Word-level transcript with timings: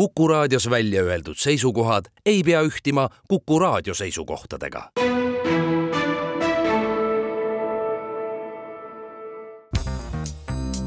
Kuku 0.00 0.28
raadios 0.28 0.70
välja 0.70 1.02
öeldud 1.02 1.36
seisukohad 1.36 2.04
ei 2.26 2.42
pea 2.42 2.62
ühtima 2.62 3.08
Kuku 3.28 3.58
raadio 3.58 3.94
seisukohtadega. 3.94 4.90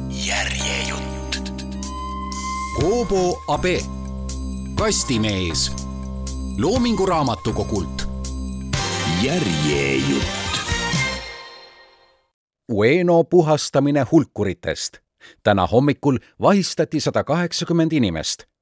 järjejutt. 0.10 1.52
Koobo 2.82 3.44
Abe, 3.48 3.80
Kastimees, 4.76 5.72
Loomingu 6.58 7.06
Raamatukogult. 7.06 8.08
järjejutt. 9.24 10.58
Ueno 12.72 13.24
puhastamine 13.24 14.06
hulkuritest. 14.12 14.98
täna 15.44 15.68
hommikul 15.68 16.18
vahistati 16.42 17.00
sada 17.00 17.24
kaheksakümmend 17.24 17.92
inimest 17.92 18.53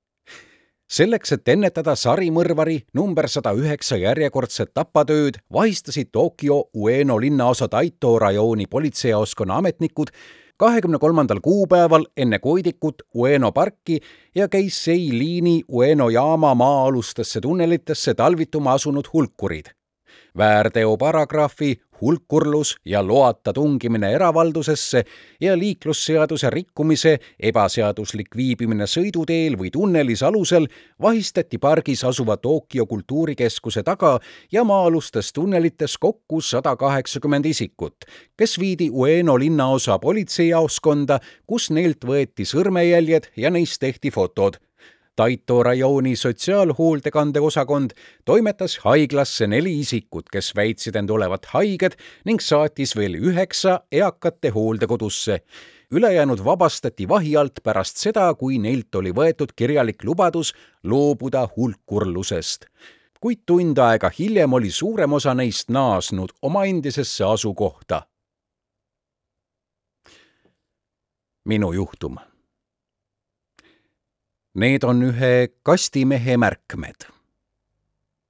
selleks, 0.91 1.31
et 1.31 1.47
ennetada 1.47 1.95
sarimõrvari 1.95 2.81
number 2.97 3.29
sada 3.31 3.53
üheksa 3.55 3.97
järjekordset 4.01 4.73
tapatööd, 4.73 5.39
vahistasid 5.53 6.11
Tokyo 6.11 6.63
Ueno 6.75 7.19
linnaosa 7.21 7.67
Taito 7.71 8.17
rajooni 8.19 8.67
politseijaoskonna 8.67 9.61
ametnikud 9.61 10.11
kahekümne 10.61 10.99
kolmandal 11.01 11.39
kuupäeval 11.41 12.05
enne 12.17 12.39
Koidikut 12.39 13.01
Ueno 13.15 13.51
parki 13.51 13.99
ja 14.35 14.47
Keisei 14.47 15.09
liini 15.11 15.61
Ueno 15.71 16.09
jaama 16.09 16.55
maa-alustesse 16.55 17.41
tunnelitesse 17.41 18.13
talvituma 18.13 18.73
asunud 18.73 19.05
hulkurid. 19.13 19.65
väärteo 20.37 20.97
paragrahvi 20.97 21.81
hulkurlus 22.01 22.75
ja 22.85 23.07
loata 23.07 23.53
tungimine 23.53 24.11
eravaldusesse 24.11 25.03
ja 25.41 25.57
liiklusseaduse 25.57 26.49
rikkumise, 26.49 27.17
ebaseaduslik 27.39 28.35
viibimine 28.35 28.87
sõiduteel 28.87 29.57
või 29.59 29.71
tunnelis 29.71 30.23
alusel 30.23 30.67
vahistati 31.01 31.57
pargis 31.57 32.03
asuva 32.03 32.37
Tokyo 32.37 32.85
kultuurikeskuse 32.85 33.83
taga 33.83 34.17
ja 34.51 34.63
maa-alustes 34.63 35.33
tunnelites 35.33 35.97
kokku 35.97 36.41
sada 36.41 36.75
kaheksakümmend 36.75 37.45
isikut, 37.45 38.05
kes 38.37 38.59
viidi 38.59 38.89
Ueno 38.89 39.37
linnaosa 39.39 39.99
politseijaoskonda, 39.99 41.19
kus 41.47 41.69
neilt 41.71 42.05
võeti 42.05 42.45
sõrmejäljed 42.45 43.31
ja 43.37 43.49
neist 43.53 43.79
tehti 43.79 44.11
fotod 44.11 44.59
Taito 45.21 45.63
rajooni 45.63 46.15
sotsiaalhoolekande 46.15 47.39
osakond 47.39 47.91
toimetas 48.25 48.77
haiglasse 48.77 49.47
neli 49.47 49.79
isikut, 49.79 50.29
kes 50.33 50.55
väitsid 50.55 50.95
end 50.97 51.09
olevat 51.13 51.45
haiged 51.51 51.93
ning 52.25 52.41
saatis 52.41 52.95
veel 52.97 53.19
üheksa 53.19 53.75
eakate 53.91 54.49
hooldekodusse. 54.49 55.41
ülejäänud 55.91 56.41
vabastati 56.45 57.07
vahi 57.09 57.35
alt 57.37 57.59
pärast 57.63 57.97
seda, 57.97 58.33
kui 58.33 58.57
neilt 58.57 58.95
oli 58.95 59.11
võetud 59.11 59.53
kirjalik 59.55 60.03
lubadus 60.03 60.53
loobuda 60.83 61.47
hulkurlusest. 61.57 62.65
kuid 63.19 63.45
tund 63.45 63.77
aega 63.77 64.11
hiljem 64.19 64.53
oli 64.53 64.71
suurem 64.71 65.13
osa 65.13 65.33
neist 65.33 65.69
naasnud 65.69 66.29
oma 66.41 66.65
endisesse 66.65 67.23
asukohta. 67.23 68.01
minu 71.45 71.73
juhtum 71.73 72.17
Need 74.55 74.83
on 74.83 74.99
ühe 75.03 75.47
kastimehe 75.63 76.37
märkmed. 76.37 77.07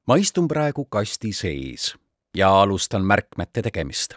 ma 0.08 0.16
istun 0.16 0.47
praegu 0.47 0.86
kasti 0.86 1.31
sees 1.33 1.95
ja 2.38 2.61
alustan 2.61 3.05
märkmete 3.05 3.61
tegemist. 3.61 4.14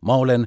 ma 0.00 0.16
olen 0.16 0.46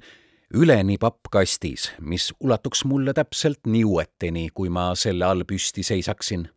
üleni 0.54 0.98
pappkastis, 0.98 1.92
mis 2.00 2.34
ulatuks 2.40 2.86
mulle 2.86 3.14
täpselt 3.14 3.68
niueteni, 3.68 4.50
kui 4.54 4.70
ma 4.70 4.96
selle 4.96 5.26
all 5.26 5.44
püsti 5.44 5.84
seisaksin. 5.84 6.50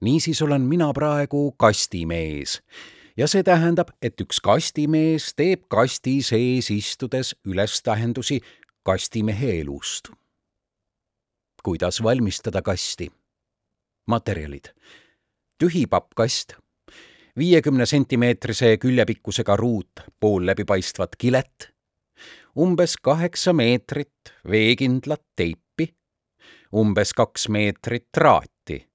niisiis 0.00 0.42
olen 0.42 0.62
mina 0.62 0.92
praegu 0.92 1.52
kastimees 1.52 2.62
ja 3.16 3.28
see 3.28 3.42
tähendab, 3.42 3.92
et 4.02 4.20
üks 4.20 4.40
kastimees 4.40 5.34
teeb 5.36 5.68
kasti 5.68 6.22
sees 6.22 6.70
istudes 6.70 7.36
ülestähendusi 7.44 8.40
kastimehe 8.82 9.60
elust 9.60 10.08
kuidas 11.64 12.02
valmistada 12.02 12.62
kasti. 12.62 13.12
materjalid. 14.06 14.64
tühi 15.58 15.86
pappkast, 15.86 16.52
viiekümne 17.38 17.86
sentimeetrise 17.86 18.76
küljepikkusega 18.76 19.56
ruut 19.56 19.90
pool 20.20 20.46
läbipaistvat 20.46 21.16
kilet, 21.18 21.72
umbes 22.56 22.96
kaheksa 22.96 23.52
meetrit 23.52 24.34
veekindlat 24.50 25.22
teipi, 25.36 25.94
umbes 26.72 27.12
kaks 27.12 27.48
meetrit 27.48 28.08
traati, 28.12 28.88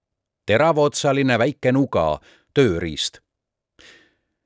teravotsaline 0.45 1.39
väike 1.39 1.71
nuga, 1.71 2.19
tööriist 2.53 3.19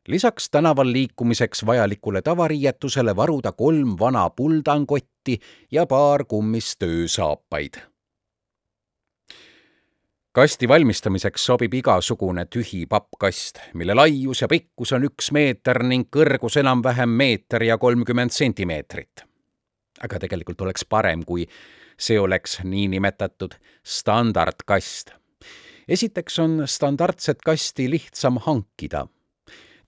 lisaks 0.07 0.50
tänaval 0.50 0.91
liikumiseks 0.91 1.66
vajalikule 1.66 2.22
tavariietusele 2.22 3.16
varuda 3.16 3.51
kolm 3.51 3.95
vana 4.00 4.29
puldankotti 4.29 5.40
ja 5.72 5.85
paar 5.85 6.25
kummist 6.25 6.79
töösaapaid 6.79 7.93
kasti 10.34 10.68
valmistamiseks 10.68 11.46
sobib 11.46 11.74
igasugune 11.78 12.48
tühi 12.50 12.88
pappkast, 12.90 13.60
mille 13.78 13.94
laius 13.94 14.42
ja 14.42 14.48
pikkus 14.50 14.94
on 14.98 15.06
üks 15.06 15.30
meeter 15.36 15.84
ning 15.86 16.08
kõrgus 16.10 16.58
enam-vähem 16.58 17.10
meeter 17.10 17.64
ja 17.64 17.78
kolmkümmend 17.78 18.34
sentimeetrit. 18.34 19.26
aga 20.04 20.20
tegelikult 20.20 20.62
oleks 20.62 20.86
parem, 20.90 21.24
kui 21.24 21.46
see 21.98 22.20
oleks 22.20 22.60
niinimetatud 22.64 23.54
standardkast. 23.84 25.14
esiteks 25.88 26.40
on 26.40 26.64
standardset 26.66 27.42
kasti 27.46 27.90
lihtsam 27.90 28.38
hankida 28.42 29.08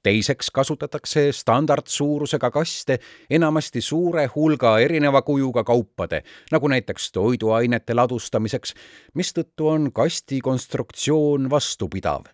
teiseks 0.05 0.51
kasutatakse 0.53 1.31
standardsuurusega 1.33 2.51
kaste 2.53 2.99
enamasti 3.29 3.81
suure 3.81 4.27
hulga 4.35 4.77
erineva 4.79 5.21
kujuga 5.25 5.63
kaupade, 5.65 6.21
nagu 6.51 6.69
näiteks 6.69 7.09
toiduainete 7.15 7.97
ladustamiseks, 7.97 8.75
mistõttu 9.17 9.71
on 9.73 9.91
kasti 9.93 10.41
konstruktsioon 10.41 11.49
vastupidav. 11.49 12.29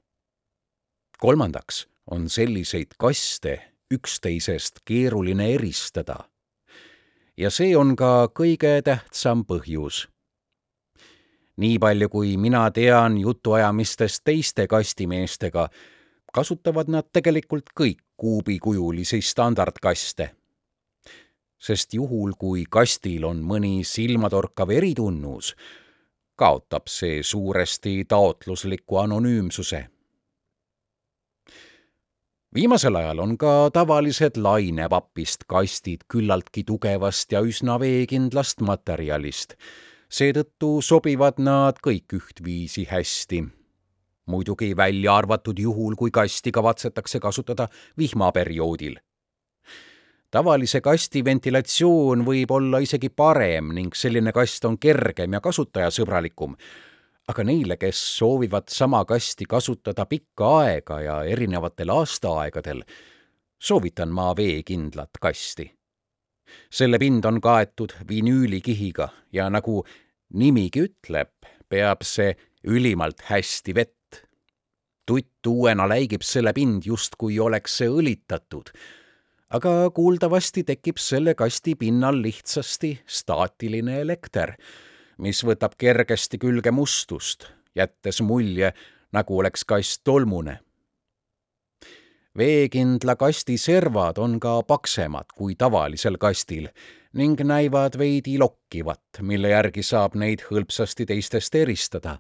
kolmandaks 1.19 1.87
on 2.11 2.29
selliseid 2.29 2.97
kaste 2.97 3.59
üksteisest 3.93 4.83
keeruline 4.85 5.53
eristada. 5.53 6.15
ja 7.37 7.49
see 7.49 7.77
on 7.77 7.95
ka 7.95 8.27
kõige 8.39 8.81
tähtsam 8.83 9.45
põhjus 9.45 10.07
nii 11.57 11.79
palju, 11.79 12.09
kui 12.09 12.37
mina 12.37 12.71
tean 12.71 13.17
jutuajamistest 13.17 14.23
teiste 14.23 14.67
kastimeestega, 14.67 15.67
kasutavad 16.31 16.89
nad 16.91 17.07
tegelikult 17.13 17.73
kõik 17.79 17.99
kuubikujulisi 18.17 19.21
standardkaste. 19.21 20.31
sest 21.61 21.93
juhul, 21.93 22.31
kui 22.39 22.63
kastil 22.69 23.25
on 23.25 23.41
mõni 23.45 23.83
silmatorkav 23.85 24.71
eritunnus, 24.73 25.51
kaotab 26.35 26.87
see 26.89 27.23
suuresti 27.23 28.05
taotlusliku 28.07 28.97
anonüümsuse. 28.97 29.85
viimasel 32.55 32.95
ajal 32.95 33.19
on 33.19 33.37
ka 33.37 33.69
tavalised 33.73 34.37
lainevapist 34.37 35.43
kastid 35.47 36.01
küllaltki 36.07 36.63
tugevast 36.63 37.31
ja 37.31 37.41
üsna 37.41 37.79
veekindlast 37.79 38.61
materjalist. 38.61 39.55
seetõttu 40.09 40.81
sobivad 40.81 41.33
nad 41.37 41.77
kõik 41.87 42.13
ühtviisi 42.13 42.87
hästi 42.89 43.60
muidugi 44.31 44.71
välja 44.77 45.15
arvatud 45.19 45.59
juhul, 45.59 45.95
kui 45.99 46.11
kasti 46.11 46.51
kavatsetakse 46.51 47.19
kasutada 47.19 47.67
vihmaperioodil. 47.97 48.99
tavalise 50.31 50.79
kasti 50.81 51.25
ventilatsioon 51.25 52.23
võib 52.25 52.51
olla 52.55 52.79
isegi 52.79 53.09
parem 53.09 53.73
ning 53.75 53.95
selline 53.95 54.31
kast 54.31 54.65
on 54.65 54.77
kergem 54.79 55.33
ja 55.33 55.41
kasutajasõbralikum, 55.43 56.55
aga 57.27 57.43
neile, 57.43 57.77
kes 57.77 57.99
soovivad 58.17 58.71
sama 58.71 59.03
kasti 59.05 59.45
kasutada 59.45 60.05
pikka 60.05 60.51
aega 60.61 61.01
ja 61.01 61.17
erinevatel 61.23 61.91
aastaaegadel, 61.93 62.83
soovitan 63.59 64.09
ma 64.09 64.31
veekindlat 64.37 65.19
kasti. 65.21 65.71
selle 66.71 66.99
pind 66.99 67.25
on 67.25 67.41
kaetud 67.41 67.93
vinüülikihiga 68.07 69.07
ja 69.31 69.49
nagu 69.49 69.83
nimigi 70.33 70.87
ütleb, 70.87 71.31
peab 71.69 72.03
see 72.03 72.33
ülimalt 72.67 73.21
hästi 73.29 73.75
vett 73.75 74.00
tutt 75.05 75.47
uuena 75.47 75.87
läigib 75.89 76.23
selle 76.25 76.53
pind, 76.53 76.85
justkui 76.85 77.39
oleks 77.39 77.77
see 77.81 77.89
õlitatud. 77.89 78.71
aga 79.51 79.91
kuuldavasti 79.91 80.63
tekib 80.63 80.97
selle 80.97 81.33
kasti 81.35 81.75
pinnal 81.75 82.21
lihtsasti 82.21 83.01
staatiline 83.05 83.99
elekter, 84.01 84.55
mis 85.17 85.43
võtab 85.43 85.75
kergesti 85.77 86.37
külge 86.39 86.71
mustust, 86.71 87.49
jättes 87.75 88.21
mulje, 88.21 88.71
nagu 89.11 89.37
oleks 89.37 89.65
kast 89.67 90.03
tolmune 90.03 90.59
veekindla 92.37 93.15
kasti 93.15 93.57
servad 93.57 94.17
on 94.17 94.39
ka 94.39 94.61
paksemad 94.63 95.33
kui 95.35 95.55
tavalisel 95.55 96.17
kastil 96.17 96.69
ning 97.19 97.39
näivad 97.43 97.97
veidi 97.99 98.37
lokkivat, 98.39 99.19
mille 99.21 99.51
järgi 99.51 99.83
saab 99.83 100.15
neid 100.15 100.45
hõlpsasti 100.47 101.05
teistest 101.09 101.55
eristada 101.55 102.19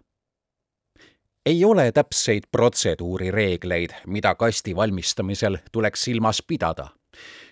ei 1.45 1.65
ole 1.65 1.91
täpseid 1.91 2.43
protseduurireegleid, 2.51 3.89
mida 4.07 4.35
kasti 4.35 4.75
valmistamisel 4.75 5.57
tuleks 5.71 6.03
silmas 6.03 6.43
pidada. 6.47 6.87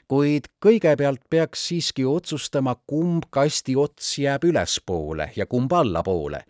kuid 0.07 0.47
kõigepealt 0.65 1.21
peaks 1.29 1.67
siiski 1.67 2.05
otsustama, 2.05 2.75
kumb 2.87 3.23
kasti 3.29 3.75
ots 3.75 4.17
jääb 4.17 4.43
ülespoole 4.43 5.31
ja 5.35 5.45
kumb 5.45 5.71
allapoole. 5.71 6.43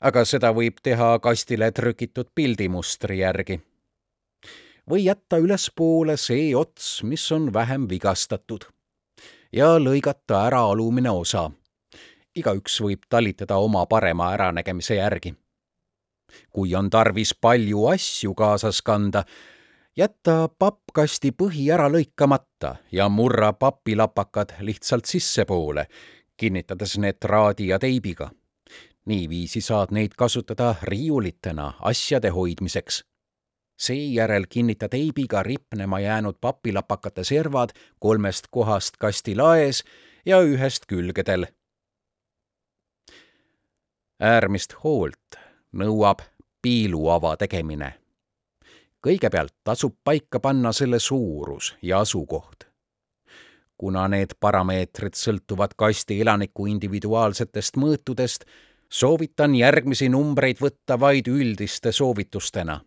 aga 0.00 0.24
seda 0.24 0.52
võib 0.52 0.80
teha 0.82 1.18
kastile 1.18 1.72
trükitud 1.72 2.28
pildimustri 2.34 3.18
järgi. 3.18 3.60
või 4.90 5.04
jätta 5.04 5.36
ülespoole 5.36 6.16
see 6.16 6.56
ots, 6.56 7.02
mis 7.02 7.32
on 7.32 7.52
vähem 7.52 7.88
vigastatud 7.88 8.64
ja 9.52 9.78
lõigata 9.78 10.46
ära 10.46 10.60
alumine 10.60 11.10
osa. 11.10 11.50
igaüks 12.36 12.80
võib 12.80 13.00
talitada 13.08 13.56
oma 13.56 13.86
parema 13.86 14.32
äranägemise 14.32 14.94
järgi 14.94 15.34
kui 16.52 16.74
on 16.74 16.90
tarvis 16.90 17.34
palju 17.40 17.86
asju 17.86 18.34
kaasas 18.34 18.82
kanda, 18.82 19.24
jäta 19.96 20.48
pappkasti 20.58 21.32
põhi 21.32 21.66
ära 21.74 21.88
lõikamata 21.90 22.76
ja 22.92 23.08
murra 23.08 23.52
papilapakad 23.52 24.54
lihtsalt 24.60 25.04
sissepoole, 25.04 25.86
kinnitades 26.36 26.98
need 26.98 27.18
traadi 27.20 27.68
ja 27.68 27.78
teibiga. 27.78 28.30
niiviisi 29.06 29.60
saad 29.60 29.90
neid 29.90 30.12
kasutada 30.16 30.74
riiulitena 30.82 31.72
asjade 31.80 32.28
hoidmiseks. 32.28 33.04
seejärel 33.78 34.44
kinnita 34.48 34.88
teibiga 34.88 35.42
ripnema 35.42 36.00
jäänud 36.00 36.36
papilapakate 36.40 37.24
servad 37.24 37.70
kolmest 37.98 38.46
kohast 38.50 38.96
kasti 38.96 39.34
laes 39.34 39.84
ja 40.26 40.40
ühest 40.40 40.86
külgedel. 40.86 41.46
äärmist 44.20 44.74
hoolt 44.84 45.49
nõuab 45.72 46.20
piiluava 46.62 47.36
tegemine. 47.36 47.94
kõigepealt 49.06 49.54
tasub 49.64 49.94
paika 50.04 50.40
panna 50.40 50.72
selle 50.72 50.98
suurus 50.98 51.76
ja 51.82 52.00
asukoht. 52.00 52.64
kuna 53.76 54.08
need 54.08 54.34
parameetrid 54.40 55.14
sõltuvad 55.14 55.72
kasti 55.76 56.20
elaniku 56.20 56.66
individuaalsetest 56.66 57.76
mõõtudest, 57.76 58.44
soovitan 58.88 59.54
järgmisi 59.54 60.08
numbreid 60.08 60.58
võtta 60.60 61.00
vaid 61.00 61.28
üldiste 61.28 61.92
soovitustena. 61.92 62.80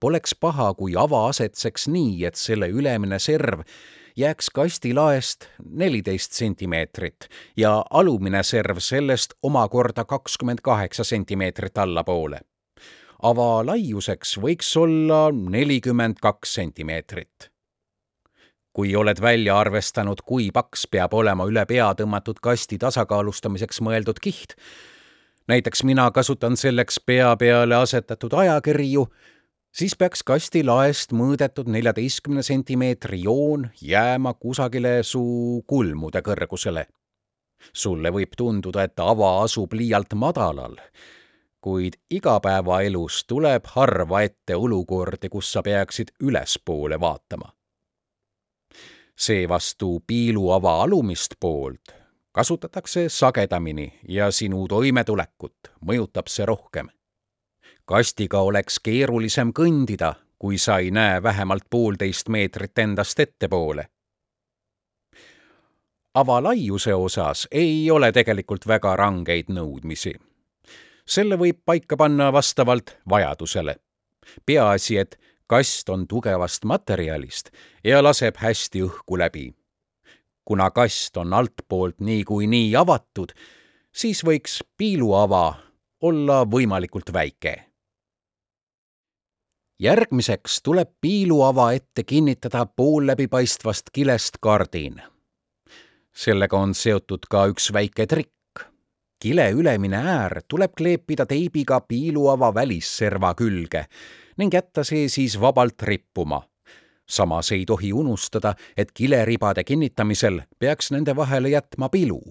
Poleks 0.00 0.34
paha, 0.34 0.74
kui 0.74 0.96
ava 0.96 1.28
asetseks 1.28 1.88
nii, 1.88 2.24
et 2.24 2.34
selle 2.34 2.68
ülemine 2.68 3.18
serv 3.18 3.62
jääks 4.16 4.50
kasti 4.50 4.94
laest 4.94 5.46
neliteist 5.64 6.32
sentimeetrit 6.32 7.28
ja 7.56 7.84
alumine 7.90 8.42
serv 8.42 8.78
sellest 8.78 9.32
omakorda 9.42 10.04
kakskümmend 10.04 10.58
kaheksa 10.62 11.04
sentimeetrit 11.04 11.78
allapoole. 11.78 12.40
ava 13.22 13.66
laiuseks 13.66 14.38
võiks 14.38 14.76
olla 14.76 15.30
nelikümmend 15.32 16.16
kaks 16.20 16.54
sentimeetrit. 16.54 17.50
kui 18.72 18.96
oled 18.96 19.20
välja 19.20 19.58
arvestanud, 19.58 20.20
kui 20.26 20.50
paks 20.50 20.86
peab 20.86 21.14
olema 21.14 21.44
üle 21.44 21.66
pea 21.66 21.92
tõmmatud 21.94 22.40
kasti 22.40 22.78
tasakaalustamiseks 22.78 23.80
mõeldud 23.80 24.20
kiht, 24.20 24.54
näiteks 25.48 25.84
mina 25.84 26.10
kasutan 26.10 26.56
selleks 26.56 27.00
pea 27.06 27.36
peale 27.36 27.74
asetatud 27.74 28.32
ajakirju, 28.32 29.06
siis 29.72 29.96
peaks 29.96 30.22
kasti 30.22 30.62
laest 30.64 31.14
mõõdetud 31.16 31.70
neljateistkümne 31.72 32.42
sentimeetri 32.42 33.22
joon 33.24 33.68
jääma 33.80 34.34
kusagile 34.34 35.00
su 35.02 35.22
kulmude 35.66 36.22
kõrgusele. 36.22 36.86
sulle 37.72 38.10
võib 38.10 38.32
tunduda, 38.36 38.82
et 38.82 39.00
ava 39.00 39.42
asub 39.42 39.72
liialt 39.72 40.14
madalal, 40.14 40.76
kuid 41.60 41.94
igapäevaelus 42.10 43.24
tuleb 43.24 43.66
harva 43.66 44.22
ette 44.22 44.56
olukordi, 44.56 45.28
kus 45.28 45.52
sa 45.52 45.62
peaksid 45.62 46.10
ülespoole 46.22 47.00
vaatama. 47.00 47.52
seevastu 49.16 50.02
piiluava 50.06 50.82
alumist 50.82 51.34
poolt 51.40 51.94
kasutatakse 52.32 53.08
sagedamini 53.08 53.92
ja 54.08 54.30
sinu 54.30 54.66
toimetulekut 54.68 55.72
mõjutab 55.84 56.28
see 56.28 56.46
rohkem 56.46 56.88
kastiga 57.84 58.40
oleks 58.40 58.78
keerulisem 58.80 59.52
kõndida, 59.52 60.14
kui 60.38 60.58
sa 60.58 60.78
ei 60.78 60.90
näe 60.90 61.22
vähemalt 61.22 61.64
poolteist 61.70 62.28
meetrit 62.28 62.78
endast 62.78 63.20
ettepoole. 63.20 63.86
avalaiuse 66.14 66.94
osas 66.94 67.48
ei 67.50 67.90
ole 67.90 68.12
tegelikult 68.12 68.66
väga 68.66 68.96
rangeid 68.96 69.48
nõudmisi. 69.48 70.12
selle 71.06 71.36
võib 71.36 71.58
paika 71.64 71.96
panna 71.96 72.32
vastavalt 72.32 72.98
vajadusele. 73.08 73.76
peaasi, 74.46 74.98
et 74.98 75.20
kast 75.46 75.88
on 75.88 76.06
tugevast 76.08 76.64
materjalist 76.64 77.50
ja 77.84 78.02
laseb 78.02 78.36
hästi 78.36 78.82
õhku 78.82 79.18
läbi. 79.18 79.54
kuna 80.44 80.70
kast 80.70 81.16
on 81.16 81.32
altpoolt 81.32 82.00
niikuinii 82.00 82.76
avatud, 82.76 83.32
siis 83.92 84.24
võiks 84.24 84.62
piiluava 84.76 85.54
olla 86.00 86.44
võimalikult 86.44 87.12
väike 87.12 87.71
järgmiseks 89.82 90.62
tuleb 90.62 90.88
piiluava 91.00 91.72
ette 91.72 92.02
kinnitada 92.02 92.66
poolläbipaistvast 92.66 93.90
kilest 93.92 94.38
kardin. 94.40 95.02
sellega 96.14 96.56
on 96.56 96.74
seotud 96.74 97.26
ka 97.30 97.46
üks 97.50 97.72
väike 97.72 98.06
trikk. 98.06 98.62
kile 99.22 99.50
ülemine 99.50 99.96
äär 99.96 100.42
tuleb 100.48 100.72
kleepida 100.76 101.26
teibiga 101.26 101.80
piiluava 101.80 102.54
välisserva 102.54 103.34
külge 103.34 103.84
ning 104.36 104.54
jätta 104.54 104.84
see 104.84 105.08
siis 105.08 105.40
vabalt 105.40 105.82
rippuma. 105.82 106.42
samas 107.08 107.52
ei 107.52 107.64
tohi 107.66 107.92
unustada, 107.92 108.54
et 108.76 108.92
kileribade 108.92 109.64
kinnitamisel 109.64 110.40
peaks 110.58 110.90
nende 110.90 111.16
vahele 111.16 111.48
jätma 111.48 111.88
pilu. 111.88 112.22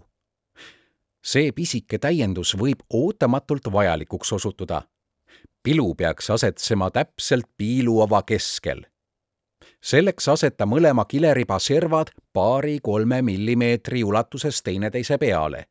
see 1.25 1.51
pisike 1.51 1.97
täiendus 1.97 2.57
võib 2.57 2.79
ootamatult 2.89 3.71
vajalikuks 3.71 4.33
osutuda 4.33 4.81
pilu 5.63 5.95
peaks 5.95 6.29
asetsema 6.29 6.91
täpselt 6.91 7.45
piiluava 7.57 8.23
keskel. 8.23 8.85
selleks 9.81 10.27
aseta 10.29 10.65
mõlema 10.65 11.07
kileriba 11.09 11.57
servad 11.59 12.11
paari-kolme 12.33 13.21
millimeetri 13.21 14.03
ulatuses 14.03 14.61
teineteise 14.63 15.17
peale. 15.17 15.65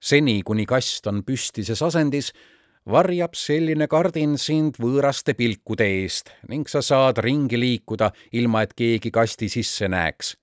seni, 0.00 0.42
kuni 0.42 0.66
kast 0.66 1.06
on 1.06 1.22
püstises 1.24 1.82
asendis, 1.82 2.32
varjab 2.90 3.34
selline 3.34 3.86
kardin 3.86 4.38
sind 4.38 4.74
võõraste 4.80 5.34
pilkude 5.34 5.86
eest 6.02 6.30
ning 6.48 6.68
sa 6.68 6.82
saad 6.82 7.18
ringi 7.18 7.60
liikuda, 7.60 8.10
ilma 8.32 8.62
et 8.62 8.74
keegi 8.74 9.10
kasti 9.10 9.48
sisse 9.48 9.88
näeks. 9.88 10.36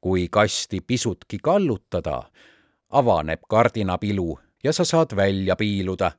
kui 0.00 0.28
kasti 0.28 0.80
pisutki 0.80 1.38
kallutada, 1.38 2.30
avaneb 2.90 3.40
kardinapilu 3.48 4.38
ja 4.64 4.72
sa 4.72 4.84
saad 4.84 5.16
välja 5.16 5.56
piiluda 5.56 6.12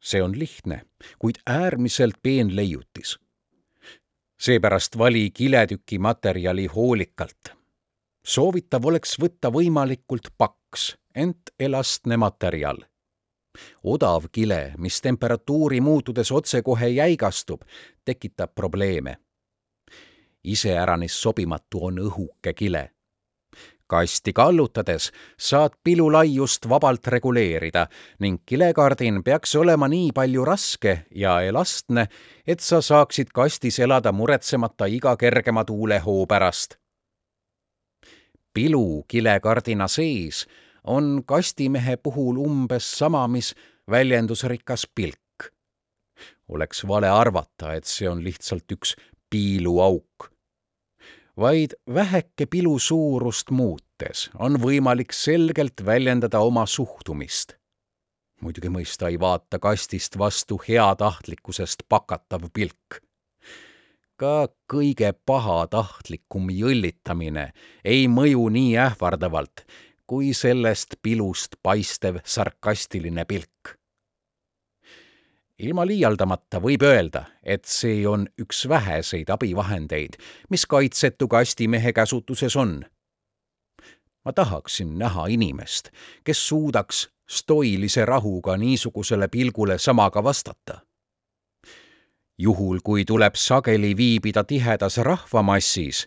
see 0.00 0.22
on 0.22 0.38
lihtne, 0.38 0.82
kuid 1.18 1.34
äärmiselt 1.46 2.14
peen 2.22 2.56
leiutis. 2.56 3.18
seepärast 4.40 4.98
vali 4.98 5.30
kiletüki 5.30 5.98
materjali 5.98 6.66
hoolikalt. 6.66 7.56
soovitav 8.26 8.84
oleks 8.84 9.18
võtta 9.20 9.52
võimalikult 9.52 10.28
paks, 10.38 10.96
ent 11.14 11.50
elastne 11.60 12.16
materjal. 12.16 12.78
odav 13.84 14.24
kile, 14.32 14.74
mis 14.78 15.00
temperatuuri 15.00 15.80
muutudes 15.80 16.32
otsekohe 16.32 16.88
jäigastub, 16.88 17.62
tekitab 18.04 18.54
probleeme. 18.54 19.16
iseäranis 20.44 21.22
sobimatu 21.22 21.84
on 21.84 21.98
õhuke 21.98 22.52
kile 22.54 22.95
kasti 23.86 24.32
kallutades 24.32 25.10
saad 25.38 25.70
pilu 25.84 26.12
laiust 26.12 26.68
vabalt 26.68 27.06
reguleerida 27.06 27.86
ning 28.18 28.38
kilekardin 28.46 29.22
peaks 29.24 29.54
olema 29.56 29.88
nii 29.88 30.10
palju 30.14 30.44
raske 30.44 30.98
ja 31.14 31.40
elastne, 31.40 32.08
et 32.46 32.60
sa 32.60 32.80
saaksid 32.80 33.30
kastis 33.34 33.78
elada 33.78 34.12
muretsemata 34.12 34.86
iga 34.86 35.16
kergema 35.16 35.64
tuulehoo 35.64 36.26
pärast. 36.26 36.76
pilu 38.54 39.04
kilekardina 39.08 39.88
sees 39.88 40.46
on 40.84 41.22
kastimehe 41.26 41.96
puhul 41.96 42.36
umbes 42.36 42.98
sama, 42.98 43.28
mis 43.28 43.54
väljendusrikas 43.90 44.86
pilk. 44.94 45.52
oleks 46.48 46.86
vale 46.88 47.08
arvata, 47.08 47.74
et 47.74 47.84
see 47.84 48.08
on 48.08 48.24
lihtsalt 48.24 48.72
üks 48.72 48.96
piiluauk 49.30 50.35
vaid 51.40 51.70
väheke 51.94 52.46
pilu 52.46 52.78
suurust 52.78 53.50
muutes 53.50 54.30
on 54.38 54.56
võimalik 54.60 55.12
selgelt 55.12 55.84
väljendada 55.84 56.40
oma 56.40 56.66
suhtumist. 56.66 57.52
muidugi 58.40 58.68
mõista 58.68 59.08
ei 59.08 59.20
vaata 59.20 59.58
kastist 59.58 60.18
vastu 60.18 60.60
heatahtlikkusest 60.68 61.82
pakatav 61.88 62.48
pilk. 62.52 63.00
ka 64.16 64.48
kõige 64.72 65.12
pahatahtlikum 65.26 66.50
jõllitamine 66.50 67.52
ei 67.84 68.08
mõju 68.08 68.48
nii 68.48 68.76
ähvardavalt 68.88 69.66
kui 70.06 70.32
sellest 70.34 70.96
pilust 71.02 71.56
paistev 71.62 72.22
sarkastiline 72.24 73.24
pilk 73.24 73.76
ilma 75.58 75.86
liialdamata 75.86 76.60
võib 76.60 76.82
öelda, 76.84 77.24
et 77.42 77.64
see 77.64 78.04
on 78.08 78.26
üks 78.40 78.66
väheseid 78.68 79.30
abivahendeid, 79.32 80.18
mis 80.50 80.66
kaitsetu 80.66 81.28
kastimehe 81.28 81.92
käsutuses 81.92 82.56
on. 82.56 82.84
ma 84.24 84.32
tahaksin 84.32 84.98
näha 84.98 85.26
inimest, 85.26 85.88
kes 86.24 86.48
suudaks 86.48 87.08
stoilise 87.30 88.04
rahuga 88.04 88.56
niisugusele 88.56 89.28
pilgule 89.28 89.78
samaga 89.78 90.24
vastata. 90.24 90.80
juhul, 92.38 92.78
kui 92.84 93.04
tuleb 93.04 93.34
sageli 93.34 93.96
viibida 93.96 94.44
tihedas 94.44 94.98
rahvamassis, 94.98 96.06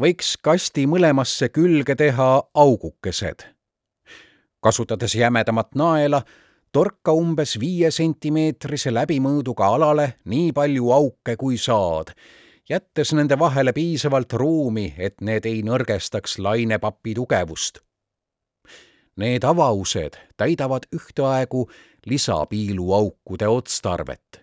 võiks 0.00 0.36
kasti 0.42 0.86
mõlemasse 0.86 1.48
külge 1.48 1.94
teha 1.94 2.42
augukesed. 2.54 3.42
kasutades 4.60 5.14
jämedamat 5.14 5.74
naela, 5.74 6.22
torka 6.74 7.14
umbes 7.14 7.54
viie 7.62 7.90
sentimeetrise 7.94 8.90
läbimõõduga 8.90 9.70
alale 9.76 10.08
nii 10.26 10.50
palju 10.52 10.90
auke, 10.90 11.36
kui 11.38 11.58
saad, 11.58 12.10
jättes 12.68 13.14
nende 13.14 13.38
vahele 13.38 13.72
piisavalt 13.72 14.34
ruumi, 14.42 14.90
et 14.98 15.20
need 15.20 15.46
ei 15.46 15.62
nõrgestaks 15.62 16.40
lainepapi 16.42 17.14
tugevust 17.14 17.84
Need 19.14 19.44
avaused 19.46 20.16
täidavad 20.36 20.88
ühtaegu 20.90 21.68
lisapiiluaukude 22.10 23.46
otstarvet, 23.46 24.40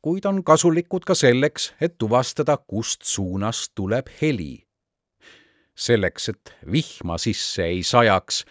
kuid 0.00 0.24
on 0.24 0.40
kasulikud 0.44 1.04
ka 1.04 1.12
selleks, 1.14 1.74
et 1.80 1.98
tuvastada, 2.00 2.56
kust 2.56 3.04
suunast 3.04 3.74
tuleb 3.74 4.08
heli. 4.22 4.64
selleks, 5.76 6.28
et 6.28 6.54
vihma 6.72 7.18
sisse 7.18 7.64
ei 7.64 7.82
sajaks, 7.82 8.44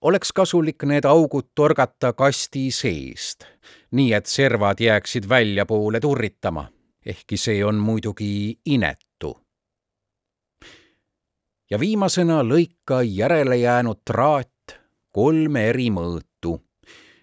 oleks 0.00 0.32
kasulik 0.32 0.82
need 0.86 1.04
augud 1.04 1.50
torgata 1.54 2.12
kasti 2.12 2.68
seest, 2.70 3.44
nii 3.90 4.12
et 4.14 4.26
servad 4.26 4.80
jääksid 4.80 5.28
väljapoole 5.28 6.00
turritama, 6.00 6.68
ehkki 7.06 7.36
see 7.36 7.64
on 7.64 7.76
muidugi 7.82 8.58
inetu. 8.66 9.36
ja 11.70 11.80
viimasena 11.80 12.40
lõika 12.42 13.02
järelejäänud 13.04 14.00
traat 14.04 14.78
kolme 15.12 15.66
eri 15.68 15.90
mõõtu, 15.92 16.54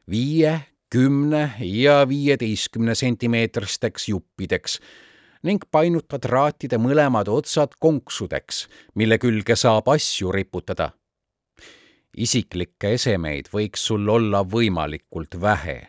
viie, 0.09 0.59
kümne 0.89 1.55
ja 1.59 2.03
viieteistkümne 2.07 2.95
sentimeetristeks 2.95 4.09
juppideks 4.09 4.77
ning 5.45 5.65
painuta 5.71 6.19
traatide 6.21 6.77
mõlemad 6.81 7.29
otsad 7.29 7.73
konksudeks, 7.79 8.67
mille 8.95 9.17
külge 9.21 9.57
saab 9.57 9.89
asju 9.93 10.31
riputada. 10.31 10.91
Isiklikke 12.17 12.93
esemeid 12.95 13.49
võiks 13.53 13.85
sul 13.89 14.09
olla 14.09 14.43
võimalikult 14.43 15.41
vähe. 15.41 15.87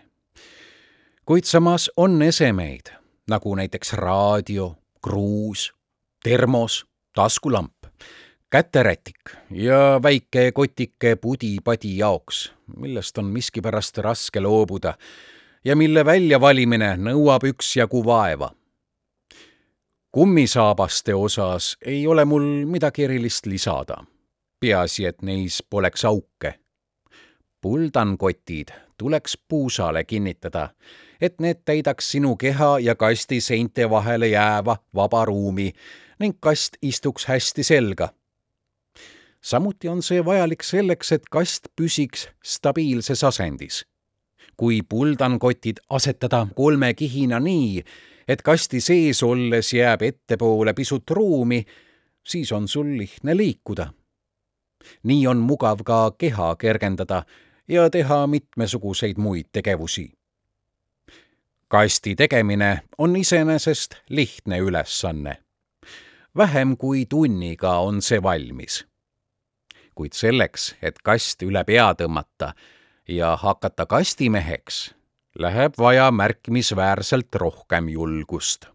kuid 1.26 1.44
samas 1.44 1.90
on 1.96 2.22
esemeid, 2.22 2.92
nagu 3.30 3.54
näiteks 3.54 3.92
raadio, 3.92 4.76
kruus, 5.02 5.72
termos, 6.22 6.84
taskulamp, 7.14 7.86
käterätik 8.50 9.34
ja 9.50 10.00
väike 10.02 10.52
kotike 10.52 11.16
pudi-padi 11.16 11.96
jaoks, 11.98 12.52
millest 12.76 13.18
on 13.18 13.24
miskipärast 13.24 13.98
raske 13.98 14.40
loobuda 14.40 14.94
ja 15.64 15.76
mille 15.76 16.04
väljavalimine 16.04 16.94
nõuab 16.96 17.46
üksjagu 17.50 18.04
vaeva. 18.04 18.52
kummisaabaste 20.10 21.14
osas 21.14 21.76
ei 21.84 22.06
ole 22.06 22.24
mul 22.24 22.44
midagi 22.66 23.04
erilist 23.04 23.46
lisada. 23.46 24.04
Peaasi, 24.60 25.06
et 25.06 25.22
neis 25.22 25.62
poleks 25.70 26.04
auke. 26.04 26.54
puldankotid 27.60 28.68
tuleks 28.98 29.38
puusale 29.48 30.04
kinnitada, 30.04 30.68
et 31.20 31.40
need 31.40 31.64
täidaks 31.64 32.10
sinu 32.10 32.36
keha 32.36 32.78
ja 32.78 32.94
kasti 32.94 33.40
seinte 33.40 33.90
vahele 33.90 34.28
jääva 34.28 34.76
vaba 34.94 35.24
ruumi 35.24 35.72
ning 36.18 36.36
kast 36.40 36.76
istuks 36.82 37.26
hästi 37.26 37.62
selga 37.62 38.08
samuti 39.46 39.88
on 39.88 40.02
see 40.02 40.24
vajalik 40.24 40.64
selleks, 40.66 41.12
et 41.12 41.28
kast 41.30 41.70
püsiks 41.78 42.28
stabiilses 42.44 43.24
asendis. 43.24 43.84
kui 44.56 44.80
puldankotid 44.88 45.82
asetada 45.90 46.46
kolme 46.56 46.94
kihina 46.94 47.36
nii, 47.40 47.82
et 48.28 48.42
kasti 48.42 48.80
sees 48.80 49.20
olles 49.22 49.72
jääb 49.72 50.02
ettepoole 50.02 50.72
pisut 50.72 51.10
ruumi, 51.10 51.60
siis 52.24 52.52
on 52.52 52.68
sul 52.68 52.94
lihtne 52.96 53.36
liikuda. 53.36 53.90
Nii 55.02 55.26
on 55.26 55.36
mugav 55.36 55.82
ka 55.84 56.10
keha 56.18 56.56
kergendada 56.56 57.22
ja 57.68 57.90
teha 57.90 58.26
mitmesuguseid 58.26 59.18
muid 59.18 59.46
tegevusi. 59.52 60.12
kasti 61.68 62.14
tegemine 62.16 62.80
on 62.98 63.16
iseenesest 63.16 63.94
lihtne 64.08 64.58
ülesanne. 64.58 65.36
vähem 66.36 66.76
kui 66.76 67.06
tunniga 67.06 67.78
on 67.78 68.02
see 68.02 68.22
valmis 68.22 68.86
kuid 69.96 70.12
selleks, 70.12 70.74
et 70.84 71.00
kast 71.02 71.42
üle 71.46 71.62
pea 71.64 71.88
tõmmata 71.96 72.52
ja 73.08 73.32
hakata 73.40 73.86
kastimeheks, 73.88 74.90
läheb 75.40 75.78
vaja 75.80 76.10
märkimisväärselt 76.12 77.34
rohkem 77.34 77.88
julgust. 77.88 78.68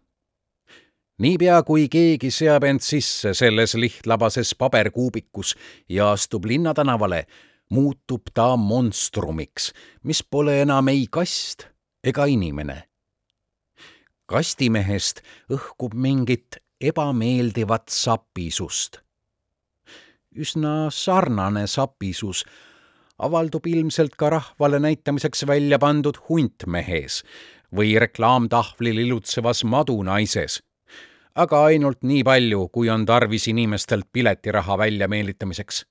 Niipea, 1.22 1.60
kui 1.62 1.86
keegi 1.92 2.30
seab 2.34 2.66
end 2.66 2.82
sisse 2.84 3.34
selles 3.38 3.76
lihtlabases 3.78 4.54
paberkuubikus 4.58 5.54
ja 5.88 6.10
astub 6.12 6.48
linnatänavale, 6.50 7.26
muutub 7.70 8.32
ta 8.34 8.56
monstrumiks, 8.56 9.70
mis 10.02 10.22
pole 10.22 10.60
enam 10.62 10.88
ei 10.92 11.06
kast 11.10 11.68
ega 12.04 12.26
inimene. 12.26 12.82
kastimehest 14.26 15.20
õhkub 15.52 15.94
mingit 15.94 16.56
ebameeldivat 16.80 17.90
sapisust 17.92 19.02
üsna 20.32 20.90
sarnane 20.90 21.66
sapisus 21.68 22.42
avaldub 23.22 23.66
ilmselt 23.68 24.16
ka 24.18 24.30
rahvale 24.32 24.80
näitamiseks 24.82 25.46
välja 25.46 25.78
pandud 25.82 26.18
huntmehes 26.28 27.20
või 27.72 27.94
reklaamtahvlil 28.00 29.04
ilutsevas 29.06 29.62
madunaises, 29.64 30.60
aga 31.34 31.64
ainult 31.64 32.02
nii 32.02 32.24
palju, 32.24 32.68
kui 32.68 32.90
on 32.90 33.06
tarvis 33.06 33.48
inimestelt 33.48 34.08
piletiraha 34.12 34.78
väljameelitamiseks. 34.78 35.86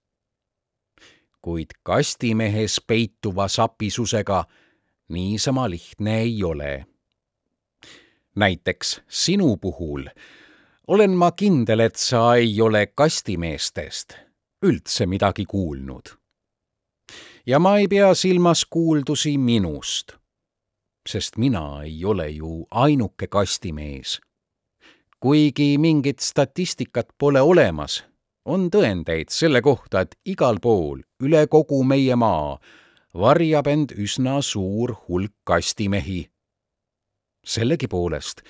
kuid 1.42 1.72
kastimehes 1.84 2.82
peituva 2.88 3.48
sapisusega 3.48 4.44
niisama 5.10 5.70
lihtne 5.70 6.20
ei 6.20 6.44
ole. 6.44 6.86
näiteks 8.36 9.02
sinu 9.08 9.58
puhul 9.58 10.06
olen 10.88 11.12
ma 11.12 11.32
kindel, 11.32 11.80
et 11.80 11.96
sa 11.96 12.36
ei 12.36 12.62
ole 12.62 12.88
kastimeestest 12.88 14.14
üldse 14.66 15.06
midagi 15.06 15.46
kuulnud. 15.46 16.10
ja 17.46 17.60
ma 17.60 17.78
ei 17.78 17.88
pea 17.88 18.14
silmas 18.14 18.66
kuuldusi 18.66 19.38
minust, 19.38 20.12
sest 21.10 21.38
mina 21.38 21.82
ei 21.84 22.06
ole 22.06 22.30
ju 22.30 22.68
ainuke 22.72 23.28
kastimees. 23.28 24.22
Kuigi 25.22 25.78
mingit 25.78 26.20
statistikat 26.20 27.14
pole 27.18 27.42
olemas, 27.42 28.02
on 28.46 28.70
tõendeid 28.74 29.30
selle 29.30 29.62
kohta, 29.62 30.02
et 30.02 30.18
igal 30.26 30.58
pool 30.60 31.04
üle 31.22 31.46
kogu 31.48 31.84
meie 31.86 32.18
maa 32.18 32.58
varjab 33.14 33.68
end 33.68 33.94
üsna 33.96 34.42
suur 34.42 34.96
hulk 35.08 35.34
kastimehi. 35.44 36.28
sellegipoolest 37.46 38.42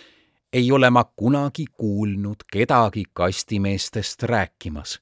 ei 0.54 0.72
ole 0.72 0.90
ma 0.90 1.04
kunagi 1.04 1.66
kuulnud 1.78 2.44
kedagi 2.52 3.04
kastimeestest 3.14 4.24
rääkimas 4.24 5.00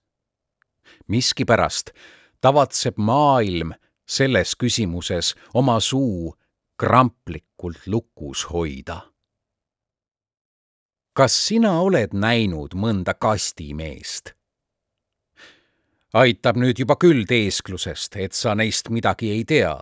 miskipärast 1.08 1.92
tavatseb 2.42 2.98
maailm 2.98 3.74
selles 4.10 4.56
küsimuses 4.64 5.36
oma 5.54 5.80
suu 5.80 6.34
kramplikult 6.80 7.88
lukus 7.88 8.46
hoida. 8.50 9.02
Kas 11.20 11.34
sina 11.50 11.74
oled 11.84 12.14
näinud 12.16 12.78
mõnda 12.80 13.12
kastimeest? 13.20 14.32
aitab 16.16 16.56
nüüd 16.56 16.80
juba 16.80 16.96
küll 16.96 17.26
teesklusest, 17.28 18.16
et 18.16 18.32
sa 18.34 18.54
neist 18.56 18.88
midagi 18.88 19.34
ei 19.34 19.44
tea. 19.44 19.74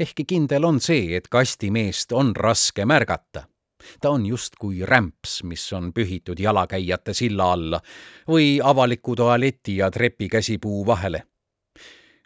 ehkki 0.00 0.24
kindel 0.24 0.64
on 0.64 0.80
see, 0.80 1.12
et 1.18 1.28
kastimeest 1.28 2.16
on 2.16 2.32
raske 2.36 2.86
märgata 2.88 3.44
ta 4.00 4.10
on 4.16 4.24
justkui 4.26 4.80
rämps, 4.88 5.42
mis 5.44 5.66
on 5.76 5.92
pühitud 5.92 6.40
jalakäijate 6.40 7.12
silla 7.12 7.52
alla 7.52 7.82
või 8.28 8.56
avaliku 8.64 9.16
tualeti 9.16 9.76
ja 9.76 9.90
trepikäsipuu 9.90 10.86
vahele. 10.86 11.22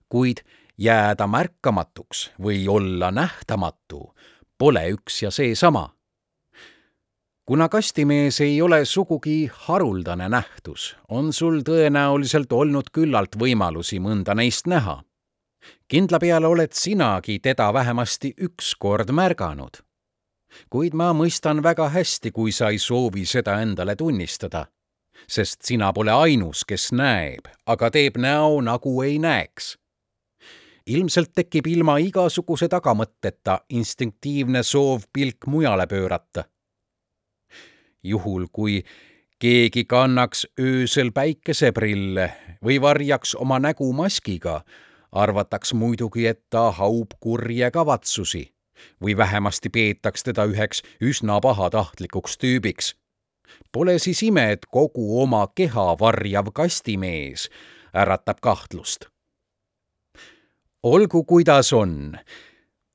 kuid 0.08 0.46
jääda 0.78 1.26
märkamatuks 1.26 2.30
või 2.38 2.68
olla 2.68 3.10
nähtamatu 3.10 4.14
pole 4.58 4.90
üks 4.90 5.22
ja 5.22 5.30
seesama. 5.30 5.97
Kuna 7.48 7.68
kastimees 7.72 8.40
ei 8.44 8.62
ole 8.62 8.84
sugugi 8.84 9.50
haruldane 9.52 10.28
nähtus, 10.28 10.96
on 11.08 11.32
sul 11.32 11.62
tõenäoliselt 11.64 12.52
olnud 12.52 12.92
küllalt 12.92 13.40
võimalusi 13.40 14.02
mõnda 14.04 14.36
neist 14.36 14.68
näha. 14.68 15.02
kindla 15.88 16.18
peale 16.18 16.46
oled 16.46 16.72
sinagi 16.72 17.38
teda 17.38 17.72
vähemasti 17.72 18.34
üks 18.36 18.74
kord 18.78 19.10
märganud 19.10 19.80
kuid 20.70 20.94
ma 20.94 21.12
mõistan 21.16 21.62
väga 21.64 21.88
hästi, 21.92 22.32
kui 22.32 22.52
sa 22.52 22.70
ei 22.72 22.78
soovi 22.78 23.24
seda 23.26 23.60
endale 23.62 23.96
tunnistada. 23.96 24.66
sest 25.28 25.64
sina 25.66 25.92
pole 25.92 26.12
ainus, 26.12 26.64
kes 26.64 26.92
näeb, 26.92 27.48
aga 27.66 27.90
teeb 27.90 28.16
näo, 28.16 28.60
nagu 28.60 29.02
ei 29.02 29.18
näeks. 29.18 29.78
ilmselt 30.86 31.32
tekib 31.34 31.66
ilma 31.66 31.98
igasuguse 31.98 32.68
tagamõtteta 32.68 33.60
instinktiivne 33.68 34.62
soov 34.62 35.02
pilk 35.12 35.46
mujale 35.46 35.86
pöörata. 35.86 36.44
Juhul, 38.02 38.46
kui 38.52 38.82
keegi 39.38 39.84
kannaks 39.84 40.46
öösel 40.60 41.12
päikeseprille 41.12 42.32
või 42.64 42.80
varjaks 42.80 43.34
oma 43.34 43.58
nägu 43.58 43.92
maskiga, 43.92 44.62
arvataks 45.12 45.74
muidugi, 45.74 46.26
et 46.26 46.42
ta 46.50 46.70
haub 46.70 47.14
kurje 47.20 47.70
kavatsusi 47.70 48.48
või 49.02 49.16
vähemasti 49.16 49.68
peetaks 49.68 50.22
teda 50.22 50.44
üheks 50.46 50.82
üsna 51.02 51.40
pahatahtlikuks 51.40 52.38
tüübiks. 52.38 52.94
Pole 53.72 53.98
siis 53.98 54.22
ime, 54.22 54.52
et 54.52 54.66
kogu 54.66 55.22
oma 55.22 55.46
keha 55.54 55.94
varjav 56.00 56.52
kastimees 56.54 57.48
äratab 57.94 58.40
kahtlust. 58.40 59.08
olgu, 60.82 61.24
kuidas 61.24 61.72
on, 61.72 62.18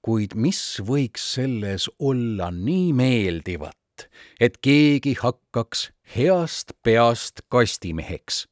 kuid 0.01 0.35
mis 0.35 0.79
võiks 0.81 1.33
selles 1.33 1.89
olla 1.99 2.51
nii 2.51 2.93
meeldivat, 2.93 3.77
et 4.39 4.57
keegi 4.61 5.15
hakkaks 5.19 5.91
heast 6.15 6.73
peast 6.83 7.45
kastimeheks 7.49 8.45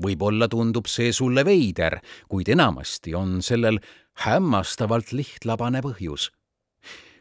võib-olla 0.00 0.48
tundub 0.48 0.88
see 0.88 1.12
sulle 1.12 1.44
veider, 1.46 1.98
kuid 2.28 2.48
enamasti 2.52 3.14
on 3.16 3.40
sellel 3.44 3.80
hämmastavalt 4.24 5.12
lihtlabane 5.12 5.82
põhjus. 5.84 6.30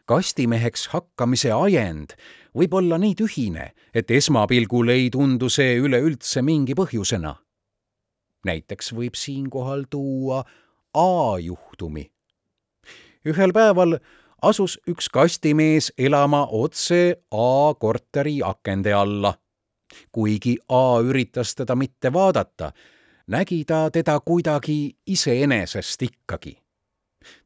kastimeheks 0.10 0.88
hakkamise 0.90 1.52
ajend 1.54 2.16
võib 2.58 2.74
olla 2.74 2.98
nii 2.98 3.16
tühine, 3.16 3.74
et 3.94 4.12
esmapilgul 4.12 4.90
ei 4.90 5.10
tundu 5.14 5.50
see 5.50 5.78
üleüldse 5.78 6.42
mingi 6.42 6.74
põhjusena. 6.74 7.36
näiteks 8.46 8.94
võib 8.94 9.16
siinkohal 9.16 9.86
tuua 9.90 10.44
A 10.94 11.38
juhtumi. 11.40 12.12
ühel 13.26 13.54
päeval 13.54 14.00
asus 14.42 14.80
üks 14.88 15.10
kastimees 15.10 15.92
elama 15.98 16.48
otse 16.52 17.16
A 17.32 17.74
korteri 17.80 18.40
akende 18.44 18.94
alla. 18.94 19.34
kuigi 20.12 20.58
A 20.70 21.02
üritas 21.02 21.56
teda 21.56 21.76
mitte 21.76 22.14
vaadata, 22.14 22.72
nägi 23.28 23.66
ta 23.66 23.92
teda 23.92 24.20
kuidagi 24.20 24.98
iseenesest 25.08 26.02
ikkagi 26.02 26.58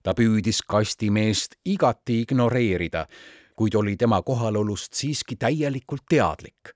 ta 0.03 0.13
püüdis 0.17 0.61
kastimeest 0.67 1.57
igati 1.65 2.21
ignoreerida, 2.23 3.05
kuid 3.55 3.75
oli 3.75 3.95
tema 3.97 4.21
kohalolust 4.21 4.93
siiski 4.93 5.35
täielikult 5.35 6.05
teadlik. 6.09 6.73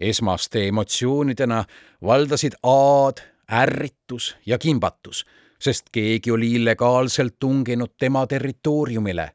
esmaste 0.00 0.68
emotsioonidena 0.68 1.64
valdasid 2.02 2.54
A-d 2.62 3.20
ärritus 3.52 4.36
ja 4.46 4.58
kimbatus, 4.58 5.24
sest 5.60 5.90
keegi 5.92 6.30
oli 6.30 6.52
illegaalselt 6.52 7.38
tunginud 7.38 7.96
tema 7.98 8.26
territooriumile. 8.26 9.30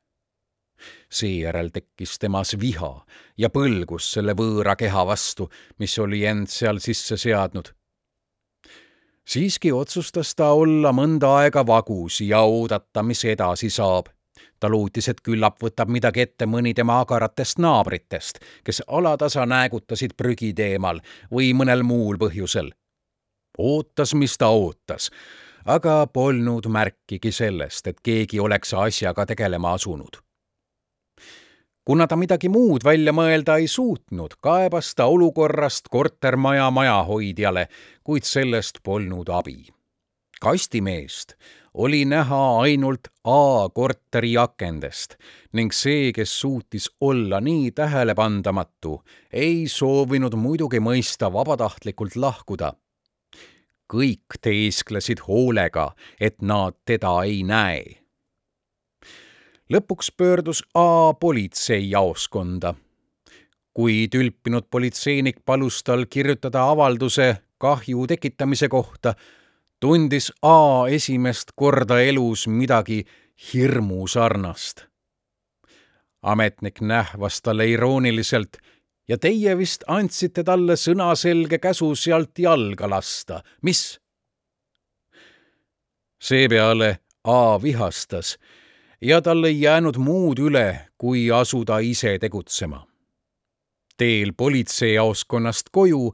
seejärel 1.10 1.70
tekkis 1.70 2.20
temas 2.20 2.56
viha 2.60 3.06
ja 3.38 3.50
põlgus 3.50 4.12
selle 4.14 4.34
võõra 4.34 4.76
keha 4.76 5.06
vastu, 5.08 5.50
mis 5.80 6.00
oli 6.00 6.26
end 6.26 6.48
seal 6.48 6.80
sisse 6.84 7.18
seadnud 7.18 7.72
siiski 9.28 9.72
otsustas 9.72 10.36
ta 10.36 10.52
olla 10.52 10.92
mõnda 10.92 11.30
aega 11.40 11.64
vagus 11.68 12.22
ja 12.22 12.42
oodata, 12.42 13.04
mis 13.04 13.26
edasi 13.26 13.70
saab. 13.70 14.08
ta 14.60 14.70
lootis, 14.72 15.10
et 15.12 15.20
küllap 15.22 15.58
võtab 15.60 15.90
midagi 15.92 16.22
ette 16.24 16.46
mõni 16.48 16.72
tema 16.74 17.02
agaratest 17.04 17.60
naabritest, 17.60 18.40
kes 18.64 18.82
alatasa 18.88 19.46
näägutasid 19.46 20.16
prügi 20.18 20.54
teemal 20.54 21.02
või 21.32 21.52
mõnel 21.54 21.84
muul 21.84 22.18
põhjusel. 22.18 22.72
ootas, 23.58 24.14
mis 24.14 24.38
ta 24.38 24.48
ootas, 24.48 25.12
aga 25.66 26.08
polnud 26.08 26.68
märkigi 26.68 27.32
sellest, 27.32 27.88
et 27.88 28.00
keegi 28.04 28.40
oleks 28.40 28.74
asjaga 28.74 29.26
tegelema 29.26 29.74
asunud 29.74 30.24
kuna 31.86 32.08
ta 32.08 32.16
midagi 32.16 32.50
muud 32.50 32.84
välja 32.84 33.12
mõelda 33.16 33.58
ei 33.60 33.68
suutnud, 33.68 34.38
kaebas 34.44 34.94
ta 34.96 35.08
olukorrast 35.12 35.90
kortermaja 35.92 36.70
majahoidjale, 36.72 37.68
kuid 38.04 38.24
sellest 38.24 38.80
polnud 38.84 39.30
abi. 39.30 39.68
kastimeest 40.44 41.36
oli 41.74 42.06
näha 42.06 42.60
ainult 42.62 43.08
A 43.24 43.70
korteri 43.74 44.38
akendest 44.38 45.16
ning 45.54 45.72
see, 45.72 46.12
kes 46.12 46.40
suutis 46.40 46.90
olla 47.02 47.40
nii 47.42 47.72
tähelepandamatu, 47.72 49.02
ei 49.32 49.68
soovinud 49.68 50.36
muidugi 50.36 50.80
mõista 50.80 51.32
vabatahtlikult 51.34 52.16
lahkuda. 52.16 52.74
Kõik 53.94 54.40
teesklesid 54.42 55.26
hoolega, 55.28 55.92
et 56.20 56.42
nad 56.42 56.74
teda 56.86 57.24
ei 57.24 57.44
näe 57.44 58.04
lõpuks 59.74 60.12
pöördus 60.18 60.64
A 60.74 61.14
politseijaoskonda. 61.14 62.74
kui 63.74 64.08
tülpinud 64.12 64.64
politseinik 64.70 65.38
palus 65.46 65.84
tal 65.84 66.06
kirjutada 66.06 66.70
avalduse 66.70 67.38
kahju 67.58 68.08
tekitamise 68.08 68.68
kohta, 68.70 69.16
tundis 69.80 70.32
A 70.42 70.88
esimest 70.90 71.52
korda 71.56 72.02
elus 72.02 72.48
midagi 72.48 73.06
hirmusarnast. 73.54 74.86
ametnik 76.22 76.82
nähvas 76.82 77.42
talle 77.42 77.68
irooniliselt 77.68 78.58
ja 79.08 79.18
teie 79.18 79.58
vist 79.58 79.84
andsite 79.88 80.44
talle 80.44 80.78
sõnaselge 80.80 81.60
käsu 81.60 81.94
sealt 81.96 82.40
jalga 82.40 82.90
lasta, 82.90 83.44
mis? 83.62 84.00
seepeale 86.24 87.00
A 87.24 87.62
vihastas 87.62 88.38
ja 89.02 89.22
tal 89.22 89.44
ei 89.44 89.62
jäänud 89.62 89.98
muud 89.98 90.40
üle, 90.40 90.92
kui 90.98 91.32
asuda 91.32 91.80
ise 91.80 92.18
tegutsema. 92.20 92.88
teel 93.98 94.34
politseijaoskonnast 94.38 95.70
koju 95.72 96.14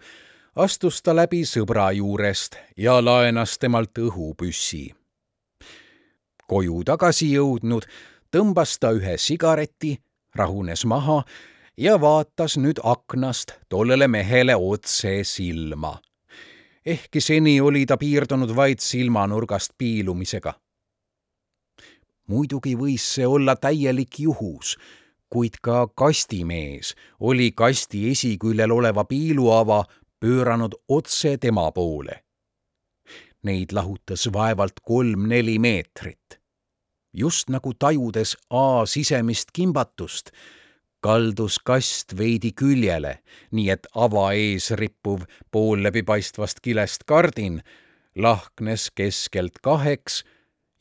astus 0.55 1.01
ta 1.01 1.15
läbi 1.15 1.45
sõbra 1.45 1.91
juurest 1.95 2.55
ja 2.77 3.05
laenas 3.05 3.57
temalt 3.59 3.97
õhupüssi. 3.97 4.93
koju 6.47 6.83
tagasi 6.83 7.31
jõudnud, 7.33 7.85
tõmbas 8.31 8.77
ta 8.79 8.91
ühe 8.91 9.17
sigareti, 9.17 9.97
rahunes 10.35 10.85
maha 10.85 11.23
ja 11.79 11.95
vaatas 12.01 12.57
nüüd 12.59 12.83
aknast 12.83 13.55
tollele 13.69 14.07
mehele 14.07 14.55
otse 14.55 15.23
silma. 15.23 15.99
ehkki 16.85 17.21
seni 17.21 17.61
oli 17.61 17.85
ta 17.85 17.97
piirdunud 17.97 18.55
vaid 18.55 18.79
silmanurgast 18.83 19.71
piilumisega 19.77 20.53
muidugi 22.29 22.75
võis 22.77 23.05
see 23.15 23.27
olla 23.27 23.55
täielik 23.55 24.19
juhus, 24.25 24.75
kuid 25.29 25.59
ka 25.65 25.87
kastimees 25.97 26.93
oli 27.19 27.51
kasti 27.51 28.05
esiküljel 28.11 28.73
oleva 28.73 29.05
piiluava 29.09 29.83
pööranud 30.19 30.75
otse 30.87 31.37
tema 31.37 31.69
poole. 31.71 32.23
Neid 33.43 33.73
lahutas 33.73 34.27
vaevalt 34.33 34.81
kolm-neli 34.83 35.59
meetrit. 35.59 36.39
just 37.13 37.49
nagu 37.49 37.73
tajudes 37.73 38.35
A 38.49 38.85
sisemist 38.85 39.51
kimbatust, 39.53 40.29
kaldus 41.01 41.59
kast 41.63 42.17
veidi 42.17 42.51
küljele, 42.51 43.19
nii 43.51 43.69
et 43.69 43.87
ava 43.95 44.31
ees 44.35 44.71
rippuv 44.71 45.23
pool 45.51 45.83
läbipaistvast 45.83 46.59
kilest 46.65 47.05
kardin 47.07 47.61
lahknes 48.15 48.89
keskelt 48.95 49.61
kaheks 49.63 50.23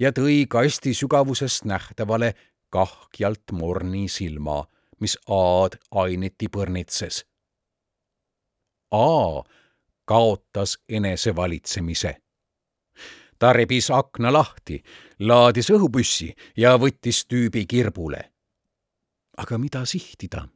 ja 0.01 0.13
tõi 0.13 0.47
kasti 0.51 0.95
sügavusest 0.95 1.65
nähtavale 1.65 2.35
kahjalt 2.71 3.53
morni 3.53 4.09
silma, 4.09 4.65
mis 5.01 5.17
A-d 5.27 5.79
ainiti 5.91 6.49
põrnitses. 6.49 7.25
A 8.91 9.43
kaotas 10.09 10.79
enesevalitsemise. 10.89 12.17
ta 13.39 13.53
rebis 13.53 13.91
akna 13.95 14.33
lahti, 14.33 14.81
laadis 15.19 15.69
õhupüssi 15.71 16.33
ja 16.57 16.73
võttis 16.75 17.23
tüübi 17.31 17.67
kirbule. 17.71 18.33
Aga 19.39 19.59
mida 19.59 19.85
sihtida? 19.87 20.49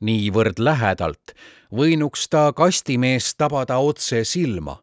niivõrd 0.00 0.58
lähedalt 0.58 1.34
võinuks 1.72 2.28
ta 2.30 2.52
kastimeest 2.52 3.36
tabada 3.38 3.78
otse 3.78 4.24
silma 4.24 4.80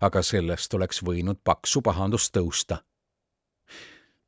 aga 0.00 0.22
sellest 0.22 0.74
oleks 0.74 1.02
võinud 1.04 1.40
paksu 1.44 1.82
pahandust 1.82 2.34
tõusta. 2.36 2.82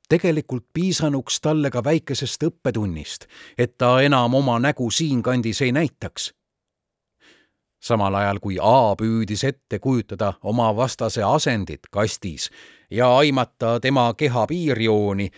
tegelikult 0.09 0.65
piisanuks 0.73 1.41
talle 1.41 1.71
ka 1.71 1.83
väikesest 1.85 2.43
õppetunnist, 2.43 3.27
et 3.59 3.77
ta 3.79 4.01
enam 4.01 4.35
oma 4.35 4.59
nägu 4.59 4.91
siinkandis 4.91 5.63
ei 5.63 5.73
näitaks. 5.73 6.35
samal 7.81 8.15
ajal 8.15 8.41
kui 8.41 8.59
A 8.61 8.97
püüdis 8.97 9.45
ette 9.45 9.79
kujutada 9.79 10.33
oma 10.43 10.77
vastase 10.77 11.23
asendit 11.23 11.87
kastis 11.91 12.51
ja 12.91 13.17
aimata 13.17 13.81
tema 13.81 14.15
keha 14.15 14.47
piirjooni, 14.47 15.31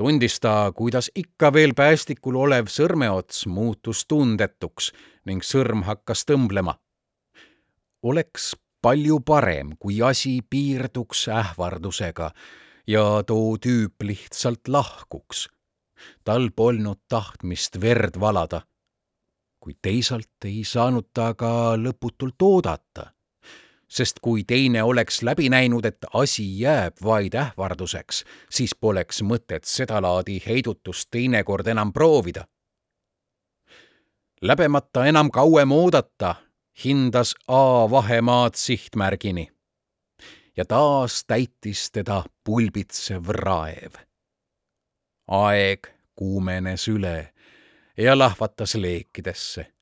tundis 0.00 0.38
ta, 0.40 0.72
kuidas 0.72 1.10
ikka 1.14 1.50
veel 1.52 1.74
päästikul 1.76 2.38
olev 2.40 2.70
sõrmeots 2.72 3.42
muutus 3.52 4.06
tundetuks 4.08 4.94
ning 5.28 5.44
sõrm 5.44 5.82
hakkas 5.84 6.24
tõmblema. 6.24 6.78
oleks 8.02 8.54
palju 8.80 9.20
parem, 9.20 9.76
kui 9.76 10.00
asi 10.02 10.40
piirduks 10.40 11.26
ähvardusega 11.28 12.30
ja 12.86 13.04
too 13.26 13.58
tüüp 13.60 14.00
lihtsalt 14.02 14.68
lahkuks. 14.68 15.48
tal 16.24 16.48
polnud 16.56 17.00
tahtmist 17.08 17.80
verd 17.80 18.20
valada. 18.20 18.62
kuid 19.60 19.76
teisalt 19.82 20.44
ei 20.44 20.64
saanud 20.64 21.12
ta 21.12 21.34
ka 21.34 21.76
lõputult 21.76 22.40
oodata 22.42 23.12
sest 23.90 24.20
kui 24.22 24.44
teine 24.44 24.82
oleks 24.82 25.22
läbi 25.22 25.48
näinud, 25.48 25.84
et 25.84 26.06
asi 26.14 26.60
jääb 26.60 26.96
vaid 27.04 27.34
ähvarduseks, 27.34 28.24
siis 28.50 28.74
poleks 28.80 29.22
mõtet 29.22 29.66
sedalaadi 29.66 30.38
heidutust 30.46 31.10
teinekord 31.10 31.66
enam 31.66 31.92
proovida. 31.92 32.44
läbemata 34.42 35.06
enam 35.06 35.30
kauem 35.30 35.72
oodata, 35.72 36.34
hindas 36.84 37.34
A 37.48 37.90
vahemaad 37.90 38.54
sihtmärgini 38.54 39.50
ja 40.56 40.64
taas 40.64 41.24
täitis 41.26 41.90
teda 41.90 42.24
pulbitsev 42.44 43.28
raev. 43.28 43.92
aeg 45.28 45.86
kuumenes 46.14 46.88
üle 46.88 47.32
ja 47.96 48.18
lahvatas 48.18 48.74
leekidesse. 48.74 49.72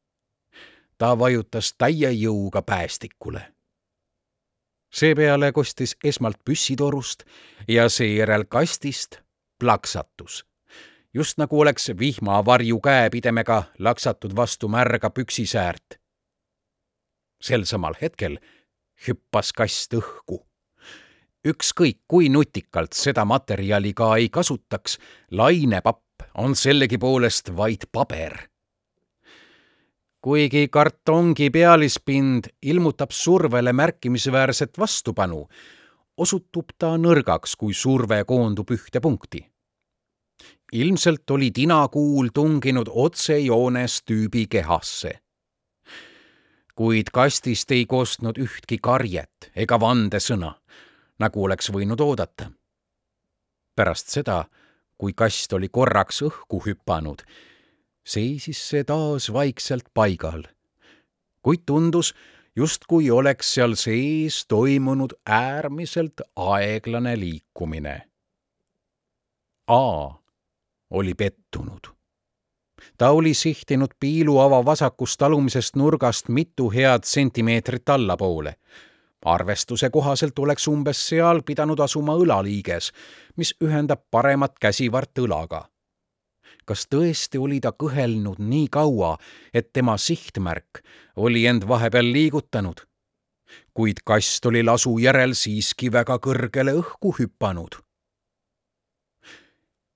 ta 0.99 1.19
vajutas 1.19 1.75
täie 1.79 2.11
jõuga 2.11 2.63
päästikule 2.63 3.58
seepeale 4.91 5.53
kostis 5.53 5.97
esmalt 6.05 6.39
püssitorust 6.45 7.25
ja 7.69 7.89
seejärel 7.89 8.45
kastist 8.45 9.21
plaksatus. 9.59 10.45
just 11.15 11.39
nagu 11.39 11.61
oleks 11.61 11.91
vihmavarju 11.99 12.81
käepidemega 12.81 13.63
laksatud 13.79 14.37
vastu 14.37 14.69
märga 14.69 15.11
püksisäärt. 15.11 16.01
sel 17.43 17.65
samal 17.65 17.95
hetkel 18.03 18.39
hüppas 19.09 19.53
kast 19.53 19.95
õhku. 19.95 20.47
ükskõik 21.49 22.01
kui 22.09 22.29
nutikalt 22.29 22.93
seda 22.93 23.25
materjali 23.25 23.95
ka 23.95 24.17
ei 24.17 24.29
kasutaks, 24.29 24.99
lainepapp 25.31 26.23
on 26.35 26.57
sellegipoolest 26.57 27.57
vaid 27.57 27.87
paber 27.93 28.49
kuigi 30.29 30.69
kartongi 30.69 31.47
pealispind 31.51 32.45
ilmutab 32.63 33.11
survele 33.11 33.73
märkimisväärset 33.73 34.79
vastupanu, 34.79 35.47
osutub 36.21 36.75
ta 36.79 36.91
nõrgaks, 37.01 37.55
kui 37.57 37.73
surve 37.73 38.19
koondub 38.29 38.69
ühte 38.77 39.01
punkti. 39.01 39.41
ilmselt 40.73 41.31
oli 41.31 41.51
tinakuul 41.51 42.29
tunginud 42.35 42.91
otsejoones 42.93 44.03
tüübi 44.03 44.47
kehasse. 44.51 45.19
kuid 46.75 47.09
kastist 47.13 47.71
ei 47.71 47.87
kostnud 47.87 48.37
ühtki 48.39 48.79
karjet 48.83 49.51
ega 49.57 49.81
vandesõna, 49.81 50.55
nagu 51.19 51.45
oleks 51.45 51.73
võinud 51.73 52.01
oodata. 52.01 52.51
pärast 53.77 54.09
seda, 54.09 54.45
kui 54.99 55.13
kast 55.13 55.53
oli 55.53 55.69
korraks 55.69 56.23
õhku 56.23 56.63
hüpanud, 56.67 57.23
seisis 58.09 58.61
see 58.71 58.85
taas 58.89 59.29
vaikselt 59.33 59.91
paigal, 59.95 60.47
kuid 61.45 61.67
tundus, 61.69 62.15
justkui 62.57 63.11
oleks 63.11 63.53
seal 63.55 63.77
sees 63.77 64.41
toimunud 64.49 65.13
äärmiselt 65.27 66.25
aeglane 66.37 67.15
liikumine. 67.21 67.97
A 69.69 69.85
oli 70.91 71.15
pettunud. 71.15 71.93
ta 72.99 73.11
oli 73.11 73.35
sihtinud 73.35 73.93
piiluava 74.01 74.65
vasakust 74.65 75.23
alumisest 75.23 75.77
nurgast 75.77 76.29
mitu 76.29 76.71
head 76.71 77.05
sentimeetrit 77.05 77.89
allapoole. 77.89 78.55
arvestuse 79.25 79.91
kohaselt 79.91 80.39
oleks 80.39 80.69
umbes 80.69 81.09
seal 81.09 81.43
pidanud 81.43 81.79
asuma 81.79 82.15
õlaliiges, 82.15 82.93
mis 83.37 83.55
ühendab 83.65 84.01
paremat 84.11 84.55
käsivart 84.61 85.19
õlaga 85.19 85.69
kas 86.69 86.85
tõesti 86.93 87.41
oli 87.41 87.61
ta 87.65 87.73
kõhelnud 87.73 88.41
nii 88.45 88.69
kaua, 88.73 89.17
et 89.55 89.73
tema 89.73 89.97
sihtmärk 89.97 90.83
oli 91.17 91.47
end 91.47 91.69
vahepeal 91.69 92.13
liigutanud. 92.13 92.85
kuid 93.75 94.03
kast 94.05 94.47
oli 94.47 94.63
lasu 94.63 94.99
järel 94.99 95.33
siiski 95.35 95.93
väga 95.93 96.19
kõrgele 96.19 96.75
õhku 96.83 97.15
hüpanud. 97.19 97.81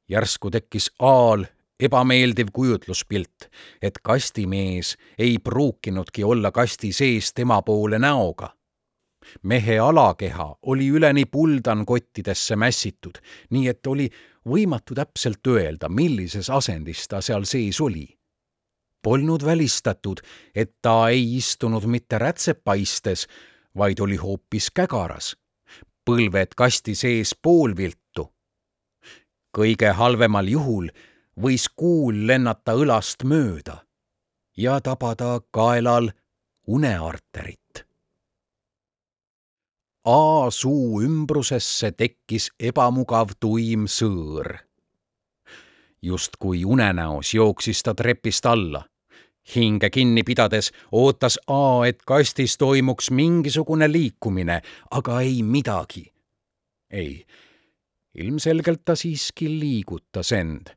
järsku 0.09 0.51
tekkis 0.51 0.91
Aal 0.99 1.45
ebameeldiv 1.81 2.49
kujutluspilt, 2.53 3.51
et 3.83 3.99
kastimees 4.03 4.97
ei 5.19 5.39
pruukinudki 5.39 6.25
olla 6.25 6.51
kasti 6.51 6.93
sees 6.93 7.33
tema 7.33 7.63
poole 7.63 7.99
näoga 7.99 8.55
mehe 9.43 9.79
alakeha 9.79 10.57
oli 10.63 10.89
üleni 10.89 11.25
puldankottidesse 11.25 12.57
mässitud, 12.57 13.19
nii 13.51 13.69
et 13.69 13.87
oli 13.87 14.09
võimatu 14.49 14.95
täpselt 14.95 15.47
öelda, 15.47 15.89
millises 15.89 16.51
asendis 16.51 17.07
ta 17.09 17.21
seal 17.21 17.45
sees 17.45 17.81
oli. 17.81 18.07
Polnud 19.03 19.45
välistatud, 19.45 20.21
et 20.55 20.77
ta 20.83 21.09
ei 21.09 21.37
istunud 21.37 21.85
mitte 21.91 22.19
rätsepaistes, 22.19 23.27
vaid 23.77 24.01
oli 24.01 24.17
hoopis 24.17 24.71
kägaras, 24.71 25.35
põlved 26.05 26.55
kasti 26.57 26.95
sees 26.95 27.35
poolviltu. 27.35 28.31
kõige 29.53 29.91
halvemal 29.93 30.49
juhul 30.49 30.89
võis 31.37 31.69
kuul 31.77 32.27
lennata 32.27 32.73
õlast 32.73 33.25
mööda 33.25 33.83
ja 34.57 34.81
tabada 34.81 35.41
kaelal 35.51 36.11
unearterit. 36.67 37.62
A 40.05 40.51
suu 40.51 40.99
ümbrusesse 41.03 41.93
tekkis 41.95 42.49
ebamugav 42.59 43.37
tuim 43.41 43.85
sõõr. 43.87 44.57
justkui 46.03 46.65
unenäos 46.65 47.35
jooksis 47.35 47.83
ta 47.83 47.95
trepist 47.95 48.47
alla. 48.47 48.85
hinge 49.55 49.91
kinni 49.91 50.23
pidades 50.23 50.73
ootas 50.93 51.39
A, 51.47 51.87
et 51.87 52.03
kastis 52.07 52.59
toimuks 52.59 53.11
mingisugune 53.11 53.93
liikumine, 53.93 54.63
aga 54.91 55.21
ei 55.21 55.43
midagi. 55.43 56.13
ei, 56.91 57.25
ilmselgelt 58.15 58.85
ta 58.85 58.97
siiski 58.97 59.49
liigutas 59.49 60.33
end. 60.33 60.75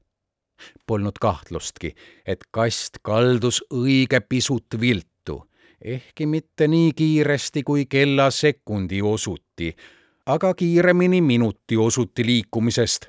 Polnud 0.88 1.18
kahtlustki, 1.22 1.96
et 2.26 2.44
kast 2.52 3.02
kaldus 3.02 3.64
õige 3.74 4.22
pisut 4.22 4.80
viltu 4.80 5.15
ehkki 5.82 6.26
mitte 6.26 6.68
nii 6.68 6.94
kiiresti 6.94 7.64
kui 7.64 7.86
kella 7.86 8.32
sekundi 8.32 9.02
osuti, 9.02 9.76
aga 10.26 10.54
kiiremini 10.54 11.22
minuti 11.22 11.78
osuti 11.78 12.26
liikumisest. 12.26 13.06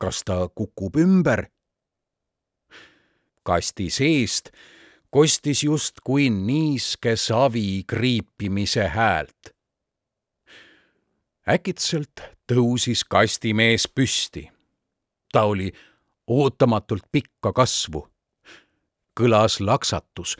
kas 0.00 0.22
ta 0.24 0.48
kukub 0.54 0.96
ümber? 0.96 1.46
kasti 3.42 3.90
seest 3.90 4.50
kostis 5.10 5.62
justkui 5.62 6.30
niiske 6.30 7.16
savi 7.16 7.84
kriipimise 7.86 8.88
häält. 8.88 9.52
äkitselt 11.48 12.20
tõusis 12.52 13.04
kastimees 13.08 13.88
püsti. 13.94 14.50
ta 15.32 15.42
oli 15.42 15.72
ootamatult 16.26 17.02
pikka 17.12 17.52
kasvu. 17.52 18.08
kõlas 19.20 19.60
laksatus 19.60 20.36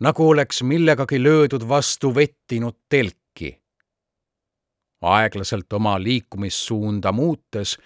nagu 0.00 0.28
oleks 0.30 0.62
millegagi 0.62 1.22
löödud 1.22 1.68
vastu 1.68 2.14
vettinud 2.14 2.76
telki. 2.88 3.62
aeglaselt 5.02 5.72
oma 5.72 6.02
liikumissuunda 6.02 7.12
muutes 7.12 7.78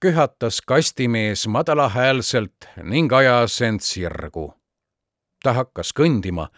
köhatas 0.00 0.60
kastimees 0.66 1.48
madalahäälselt 1.48 2.68
ning 2.82 3.12
ajas 3.12 3.62
end 3.62 3.80
sirgu. 3.80 4.54
ta 5.42 5.52
hakkas 5.52 5.92
kõndima, 6.00 6.48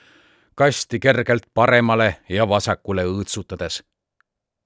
kasti 0.55 1.01
kergelt 1.01 1.47
paremale 1.55 2.17
ja 2.29 2.49
vasakule 2.49 3.05
õõtsutades. 3.05 3.83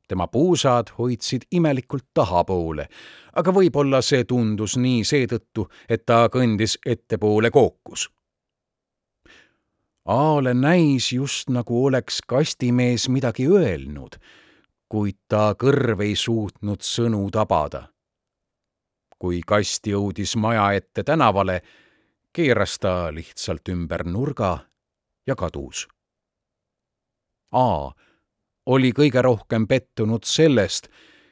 tema 0.09 0.27
puusad 0.27 0.89
hoidsid 0.99 1.43
imelikult 1.51 2.07
tahapoole, 2.15 2.89
aga 3.33 3.51
võib-olla 3.53 4.03
see 4.03 4.25
tundus 4.25 4.77
nii 4.77 5.05
seetõttu, 5.05 5.69
et 5.89 6.07
ta 6.07 6.29
kõndis 6.29 6.79
ettepoole 6.87 7.51
kookus 7.51 8.11
Aale 10.05 10.55
näis 10.55 11.13
just 11.13 11.51
nagu 11.51 11.85
oleks 11.87 12.21
kastimees 12.27 13.09
midagi 13.09 13.47
öelnud, 13.47 14.17
kuid 14.89 15.19
ta 15.29 15.55
kõrv 15.55 16.03
ei 16.03 16.17
suutnud 16.17 16.83
sõnu 16.83 17.29
tabada. 17.31 17.89
kui 19.23 19.39
kast 19.47 19.87
jõudis 19.87 20.33
maja 20.37 20.73
ette 20.75 21.05
tänavale, 21.07 21.63
keeras 22.33 22.79
ta 22.79 23.15
lihtsalt 23.15 23.69
ümber 23.69 24.03
nurga 24.05 24.59
ja 25.27 25.37
kadus. 25.39 25.87
A 27.53 27.93
oli 28.67 28.91
kõige 28.93 29.23
rohkem 29.23 29.69
pettunud 29.69 30.25
sellest, 30.25 30.89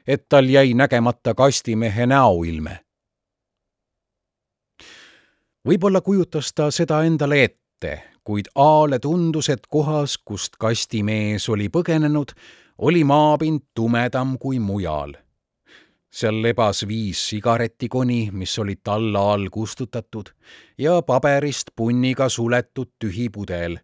et 0.07 0.29
tal 0.29 0.47
jäi 0.49 0.73
nägemata 0.73 1.33
kastimehe 1.33 2.05
näoilme. 2.05 2.79
võib-olla 5.67 6.01
kujutas 6.01 6.53
ta 6.53 6.71
seda 6.71 7.03
endale 7.03 7.43
ette, 7.43 8.10
kuid 8.23 8.45
Aale 8.55 8.99
tundus, 8.99 9.49
et 9.49 9.67
kohas, 9.69 10.17
kust 10.17 10.57
kastimees 10.59 11.49
oli 11.49 11.69
põgenenud, 11.69 12.33
oli 12.77 13.03
maapind 13.03 13.61
tumedam 13.75 14.37
kui 14.39 14.59
mujal. 14.59 15.13
seal 16.11 16.41
lebas 16.43 16.83
viis 16.87 17.19
sigaretikoni, 17.29 18.31
mis 18.31 18.57
olid 18.59 18.81
talla 18.83 19.33
all 19.33 19.47
kustutatud 19.49 20.33
ja 20.77 21.01
paberist 21.01 21.71
punniga 21.75 22.29
suletud 22.29 22.91
tühi 22.99 23.29
pudel. 23.29 23.77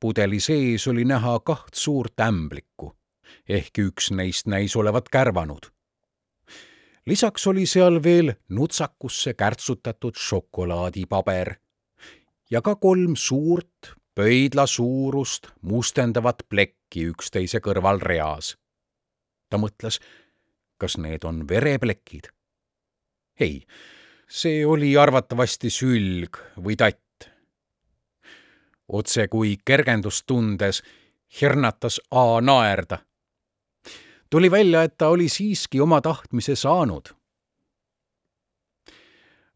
pudeli 0.00 0.40
sees 0.40 0.86
oli 0.88 1.04
näha 1.04 1.40
kaht 1.40 1.74
suurt 1.74 2.20
ämblikku, 2.20 2.96
ehkki 3.48 3.82
üks 3.82 4.10
neist 4.10 4.46
näis 4.46 4.76
olevat 4.76 5.08
kärvanud 5.08 5.72
lisaks 7.06 7.46
oli 7.46 7.66
seal 7.66 8.02
veel 8.02 8.32
nutsakusse 8.48 9.34
kärtsutatud 9.34 10.14
šokolaadipaber 10.18 11.54
ja 12.52 12.60
ka 12.62 12.74
kolm 12.76 13.16
suurt 13.16 13.94
pöidla 14.14 14.66
suurust 14.66 15.48
mustendavat 15.62 16.44
plekki 16.48 17.06
üksteise 17.12 17.62
kõrval 17.64 18.00
reas. 18.00 18.56
ta 19.48 19.58
mõtles, 19.58 20.00
kas 20.78 20.98
need 20.98 21.24
on 21.24 21.48
vereplekid? 21.48 22.28
ei, 23.40 23.64
see 24.28 24.66
oli 24.66 24.96
arvatavasti 24.96 25.70
sülg 25.70 26.36
või 26.56 26.76
tatt. 26.76 27.30
otse 28.88 29.28
kui 29.28 29.56
kergendust 29.64 30.26
tundes 30.26 30.82
hirnatas 31.40 32.00
A 32.10 32.40
naerda. 32.40 32.98
tuli 34.30 34.50
välja, 34.50 34.82
et 34.82 34.98
ta 34.98 35.08
oli 35.08 35.28
siiski 35.28 35.80
oma 35.80 36.00
tahtmise 36.00 36.56
saanud 36.56 37.16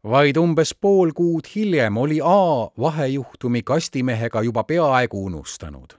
vaid 0.03 0.37
umbes 0.37 0.75
pool 0.81 1.11
kuud 1.15 1.47
hiljem 1.55 1.97
oli 1.97 2.19
A 2.23 2.69
vahejuhtumi 2.79 3.63
kastimehega 3.63 4.41
juba 4.41 4.63
peaaegu 4.63 5.25
unustanud. 5.25 5.93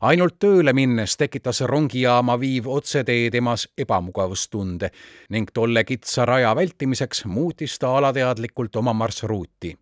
ainult 0.00 0.38
tööle 0.38 0.72
minnes 0.72 1.16
tekitas 1.16 1.60
rongijaama 1.60 2.40
viiv 2.40 2.66
otsetee 2.68 3.30
temas 3.30 3.68
ebamugavustunde 3.78 4.90
ning 5.30 5.50
tolle 5.52 5.84
kitsa 5.84 6.24
raja 6.24 6.56
vältimiseks 6.56 7.24
muutis 7.24 7.78
ta 7.78 7.96
alateadlikult 7.96 8.76
oma 8.76 8.92
marsruuti. 8.92 9.78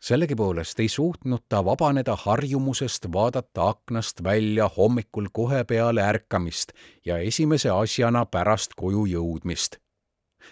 sellegipoolest 0.00 0.80
ei 0.80 0.88
suutnud 0.88 1.42
ta 1.48 1.64
vabaneda 1.64 2.16
harjumusest 2.16 3.12
vaadata 3.12 3.68
aknast 3.68 4.22
välja 4.22 4.70
hommikul 4.76 5.26
kohe 5.32 5.64
peale 5.64 6.02
ärkamist 6.02 6.72
ja 7.04 7.18
esimese 7.18 7.70
asjana 7.70 8.26
pärast 8.26 8.70
koju 8.76 9.06
jõudmist 9.06 9.82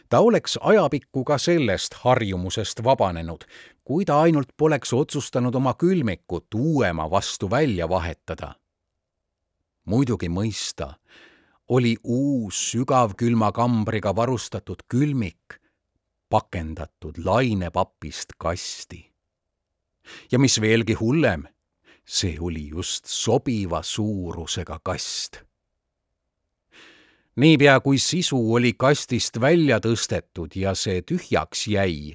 ta 0.09 0.21
oleks 0.21 0.59
ajapikku 0.61 1.25
ka 1.25 1.39
sellest 1.39 1.95
harjumusest 1.95 2.85
vabanenud, 2.85 3.45
kui 3.85 4.05
ta 4.05 4.21
ainult 4.21 4.49
poleks 4.57 4.93
otsustanud 4.93 5.55
oma 5.55 5.75
külmikut 5.75 6.55
uuema 6.55 7.11
vastu 7.11 7.51
välja 7.51 7.89
vahetada. 7.89 8.55
muidugi 9.85 10.29
mõista 10.29 10.95
oli 11.69 11.97
uus 12.05 12.71
sügavkülma 12.71 13.53
kambriga 13.53 14.17
varustatud 14.17 14.83
külmik 14.89 15.61
pakendatud 16.29 17.19
lainepapist 17.25 18.33
kasti. 18.39 19.13
ja 20.33 20.39
mis 20.39 20.61
veelgi 20.61 20.95
hullem, 20.95 21.47
see 22.07 22.37
oli 22.41 22.69
just 22.69 23.07
sobiva 23.07 23.83
suurusega 23.83 24.81
kast 24.83 25.50
niipea 27.37 27.81
kui 27.81 27.99
sisu 27.99 28.55
oli 28.55 28.73
kastist 28.73 29.41
välja 29.41 29.81
tõstetud 29.81 30.55
ja 30.57 30.75
see 30.75 31.03
tühjaks 31.03 31.67
jäi, 31.69 32.15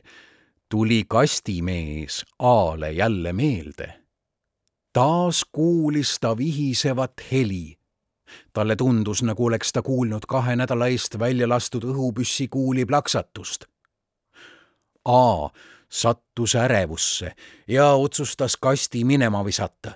tuli 0.69 1.03
kastimees 1.07 2.25
Aale 2.39 2.91
jälle 2.91 3.33
meelde. 3.33 3.93
taas 4.93 5.45
kuulis 5.51 6.17
ta 6.19 6.37
vihisevat 6.37 7.13
heli. 7.31 7.77
talle 8.53 8.75
tundus, 8.75 9.23
nagu 9.23 9.45
oleks 9.45 9.73
ta 9.73 9.81
kuulnud 9.81 10.25
kahe 10.27 10.55
nädala 10.55 10.87
eest 10.87 11.19
välja 11.19 11.49
lastud 11.49 11.83
õhupüssikuuli 11.83 12.85
plaksatust. 12.85 13.65
A 15.05 15.49
sattus 15.89 16.55
ärevusse 16.55 17.35
ja 17.67 17.91
otsustas 17.93 18.57
kasti 18.57 19.03
minema 19.03 19.45
visata 19.45 19.91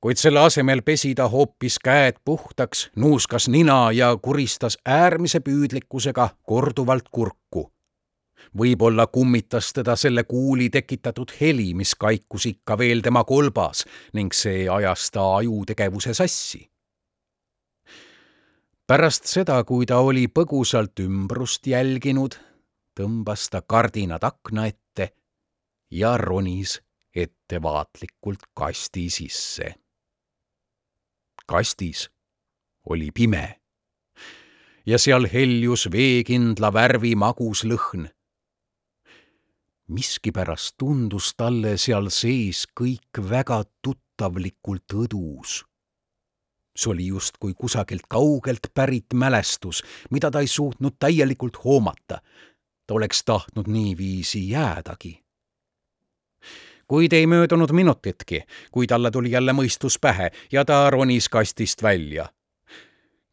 kuid 0.00 0.20
selle 0.20 0.40
asemel 0.40 0.82
pesi 0.82 1.14
ta 1.14 1.28
hoopis 1.28 1.78
käed 1.84 2.20
puhtaks, 2.24 2.90
nuuskas 2.96 3.48
nina 3.48 3.92
ja 3.92 4.16
kuristas 4.22 4.78
äärmise 4.84 5.40
püüdlikkusega 5.40 6.28
korduvalt 6.42 7.08
kurku. 7.10 7.70
võib-olla 8.58 9.06
kummitas 9.06 9.72
teda 9.72 9.96
selle 9.96 10.22
kuuli 10.24 10.68
tekitatud 10.70 11.32
heli, 11.40 11.74
mis 11.74 11.94
kaikus 11.94 12.46
ikka 12.46 12.78
veel 12.78 13.00
tema 13.02 13.24
kolbas 13.24 13.84
ning 14.12 14.32
see 14.32 14.68
ajas 14.68 15.10
ta 15.10 15.24
ajutegevuse 15.36 16.14
sassi. 16.14 16.70
pärast 18.86 19.24
seda, 19.24 19.64
kui 19.64 19.86
ta 19.86 19.98
oli 19.98 20.28
põgusalt 20.28 21.00
ümbrust 21.00 21.66
jälginud, 21.66 22.36
tõmbas 23.00 23.48
ta 23.50 23.62
kardinad 23.62 24.22
akna 24.22 24.66
ette 24.66 25.10
ja 25.90 26.16
ronis 26.16 26.82
ettevaatlikult 27.14 28.46
kasti 28.54 29.10
sisse 29.10 29.74
kastis 31.46 32.10
oli 32.86 33.10
pime 33.14 33.60
ja 34.86 34.98
seal 34.98 35.26
heljus 35.32 35.88
veekindla 35.90 36.70
värvi 36.72 37.14
magus 37.18 37.64
lõhn. 37.66 38.08
miskipärast 39.88 40.74
tundus 40.78 41.34
talle 41.38 41.76
seal 41.78 42.10
sees 42.10 42.66
kõik 42.80 43.22
väga 43.30 43.62
tuttavlikult 43.82 44.94
õdus. 44.94 45.64
see 46.76 46.90
oli 46.90 47.06
justkui 47.06 47.54
kusagilt 47.54 48.06
kaugelt 48.08 48.70
pärit 48.74 49.14
mälestus, 49.14 49.82
mida 50.10 50.30
ta 50.30 50.40
ei 50.40 50.46
suutnud 50.46 50.98
täielikult 50.98 51.64
hoomata. 51.64 52.20
ta 52.86 52.94
oleks 52.94 53.24
tahtnud 53.24 53.66
niiviisi 53.66 54.50
jäädagi 54.50 55.25
kuid 56.86 57.12
ei 57.12 57.26
möödunud 57.26 57.72
minutitki, 57.72 58.42
kui 58.70 58.86
talle 58.86 59.10
tuli 59.10 59.30
jälle 59.30 59.52
mõistus 59.52 59.98
pähe 60.00 60.30
ja 60.52 60.64
ta 60.64 60.90
ronis 60.90 61.28
kastist 61.28 61.82
välja. 61.82 62.28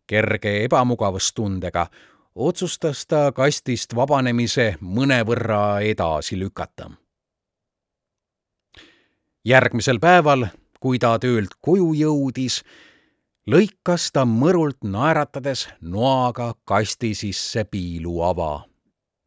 kerge 0.07 0.63
ebamugavustundega 0.63 1.87
otsustas 2.35 3.05
ta 3.07 3.31
kastist 3.31 3.95
vabanemise 3.95 4.75
mõnevõrra 4.81 5.79
edasi 5.79 6.39
lükata. 6.39 6.91
järgmisel 9.45 9.99
päeval, 9.99 10.47
kui 10.79 10.99
ta 10.99 11.19
töölt 11.19 11.55
koju 11.61 11.93
jõudis, 11.93 12.63
lõikas 13.47 14.11
ta 14.13 14.25
mõrult 14.25 14.83
naeratades 14.83 15.67
noaga 15.81 16.53
kasti 16.65 17.15
sisse 17.15 17.63
piiluava 17.63 18.65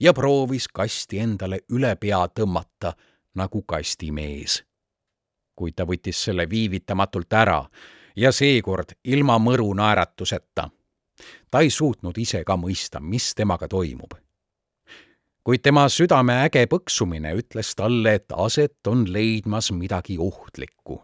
ja 0.00 0.12
proovis 0.12 0.68
kasti 0.68 1.18
endale 1.18 1.60
üle 1.72 1.96
pea 1.96 2.26
tõmmata 2.28 2.92
nagu 3.37 3.62
kastimees. 3.62 4.64
kuid 5.57 5.72
ta 5.77 5.85
võttis 5.88 6.18
selle 6.25 6.44
viivitamatult 6.51 7.33
ära 7.33 7.62
ja 8.16 8.33
seekord 8.33 8.92
ilma 9.05 9.38
mõru 9.38 9.75
naeratuseta. 9.75 10.68
ta 11.51 11.61
ei 11.61 11.70
suutnud 11.70 12.18
ise 12.18 12.44
ka 12.44 12.57
mõista, 12.57 13.01
mis 13.01 13.35
temaga 13.35 13.68
toimub. 13.68 14.14
kuid 15.44 15.62
tema 15.62 15.88
südame 15.88 16.42
äge 16.44 16.66
põksumine 16.66 17.35
ütles 17.35 17.75
talle, 17.75 18.14
et 18.14 18.33
aset 18.33 18.87
on 18.87 19.12
leidmas 19.12 19.72
midagi 19.72 20.18
ohtlikku 20.18 21.03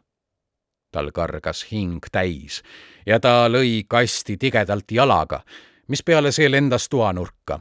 tal 0.92 1.10
kargas 1.10 1.64
hing 1.72 2.04
täis 2.12 2.62
ja 3.06 3.20
ta 3.20 3.48
lõi 3.48 3.84
kasti 3.88 4.36
tigedalt 4.36 4.92
jalaga, 4.92 5.40
mispeale 5.88 6.32
see 6.32 6.50
lendas 6.50 6.88
toanurka 6.88 7.60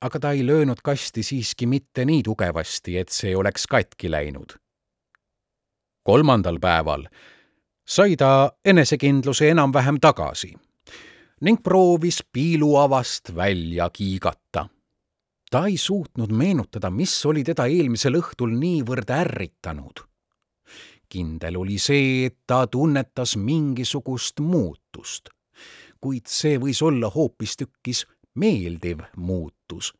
aga 0.00 0.20
ta 0.20 0.30
ei 0.32 0.46
löönud 0.46 0.78
kasti 0.84 1.22
siiski 1.22 1.66
mitte 1.66 2.04
nii 2.04 2.22
tugevasti, 2.22 2.98
et 2.98 3.08
see 3.08 3.36
oleks 3.36 3.66
katki 3.66 4.10
läinud. 4.10 4.58
kolmandal 6.02 6.58
päeval 6.60 7.04
sai 7.88 8.16
ta 8.16 8.52
enesekindluse 8.64 9.50
enam-vähem 9.50 9.96
tagasi 10.00 10.54
ning 11.40 11.62
proovis 11.62 12.18
piiluavast 12.32 13.34
välja 13.36 13.90
kiigata. 13.90 14.68
ta 15.50 15.66
ei 15.66 15.76
suutnud 15.76 16.32
meenutada, 16.32 16.90
mis 16.90 17.26
oli 17.26 17.44
teda 17.44 17.66
eelmisel 17.66 18.20
õhtul 18.20 18.52
niivõrd 18.58 19.10
ärritanud. 19.10 20.04
kindel 21.08 21.56
oli 21.56 21.78
see, 21.78 22.26
et 22.26 22.36
ta 22.46 22.66
tunnetas 22.66 23.36
mingisugust 23.36 24.40
muutust, 24.40 25.28
kuid 26.00 26.26
see 26.26 26.58
võis 26.58 26.82
olla 26.84 27.08
hoopistükkis 27.10 28.04
meeldiv 28.38 29.02
muutus. 29.16 29.92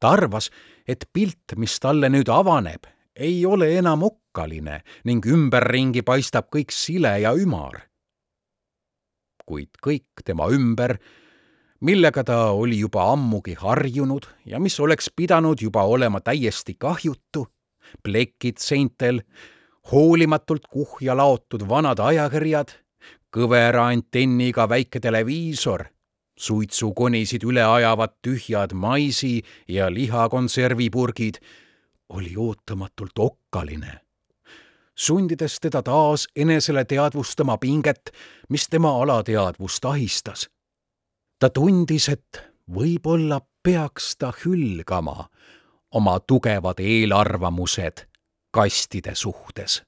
ta 0.00 0.10
arvas, 0.16 0.50
et 0.86 1.06
pilt, 1.12 1.54
mis 1.56 1.78
talle 1.80 2.08
nüüd 2.10 2.28
avaneb, 2.28 2.86
ei 3.14 3.46
ole 3.46 3.68
enam 3.78 4.02
okkaline 4.02 4.80
ning 5.04 5.26
ümberringi 5.26 6.02
paistab 6.02 6.50
kõik 6.54 6.74
sile 6.74 7.18
ja 7.22 7.34
ümar. 7.36 7.86
kuid 9.46 9.80
kõik 9.82 10.22
tema 10.24 10.46
ümber, 10.54 10.94
millega 11.80 12.22
ta 12.24 12.52
oli 12.54 12.78
juba 12.78 13.08
ammugi 13.12 13.56
harjunud 13.58 14.28
ja 14.46 14.60
mis 14.60 14.76
oleks 14.80 15.10
pidanud 15.16 15.58
juba 15.60 15.82
olema 15.82 16.20
täiesti 16.20 16.76
kahjutu, 16.78 17.46
plekid 18.02 18.60
seintel, 18.62 19.22
hoolimatult 19.90 20.68
kuhja 20.70 21.16
laotud 21.16 21.66
vanad 21.68 21.98
ajakirjad, 21.98 22.70
kõvera 23.34 23.88
antenniga 23.90 24.68
väike 24.68 25.00
televiisor, 25.00 25.88
suitsukonisid 26.40 27.44
üle 27.44 27.64
ajavad 27.64 28.16
tühjad 28.24 28.72
maisi 28.72 29.42
ja 29.68 29.90
lihakonservipurgid, 29.92 31.42
oli 32.16 32.32
ootamatult 32.36 33.18
okkaline 33.18 34.00
sundides 35.00 35.60
teda 35.60 35.82
taas 35.82 36.26
enesele 36.36 36.84
teadvustama 36.84 37.58
pinget, 37.58 38.10
mis 38.48 38.66
tema 38.70 39.02
alateadvust 39.02 39.84
ahistas. 39.84 40.48
ta 41.38 41.48
tundis, 41.50 42.08
et 42.08 42.42
võib-olla 42.68 43.40
peaks 43.62 44.16
ta 44.16 44.32
hülgama 44.44 45.28
oma 45.90 46.20
tugevad 46.20 46.80
eelarvamused 46.80 48.04
kastide 48.50 49.14
suhtes. 49.14 49.82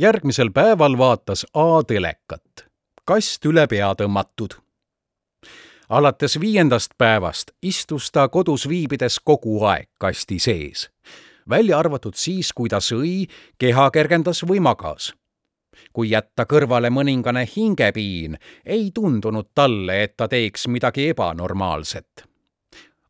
järgmisel 0.00 0.50
päeval 0.50 0.98
vaatas 0.98 1.46
A 1.54 1.82
telekat, 1.86 2.66
kast 3.04 3.44
üle 3.44 3.66
pea 3.68 3.92
tõmmatud 3.94 4.58
alates 5.88 6.40
viiendast 6.40 6.96
päevast 6.98 7.50
istus 7.62 8.10
ta 8.10 8.28
kodus 8.28 8.68
viibides 8.68 9.20
kogu 9.20 9.60
aeg 9.64 9.90
kasti 10.00 10.38
sees 10.38 10.88
välja 11.48 11.78
arvatud 11.78 12.14
siis, 12.16 12.52
kui 12.52 12.68
ta 12.68 12.80
sõi, 12.80 13.26
keha 13.58 13.90
kergendas 13.90 14.44
või 14.48 14.60
magas. 14.60 15.12
kui 15.92 16.10
jätta 16.10 16.44
kõrvale 16.46 16.90
mõningane 16.90 17.42
hingepiin, 17.56 18.36
ei 18.66 18.90
tundunud 18.94 19.48
talle, 19.54 20.02
et 20.02 20.16
ta 20.16 20.28
teeks 20.28 20.68
midagi 20.68 21.08
ebanormaalset. 21.08 22.24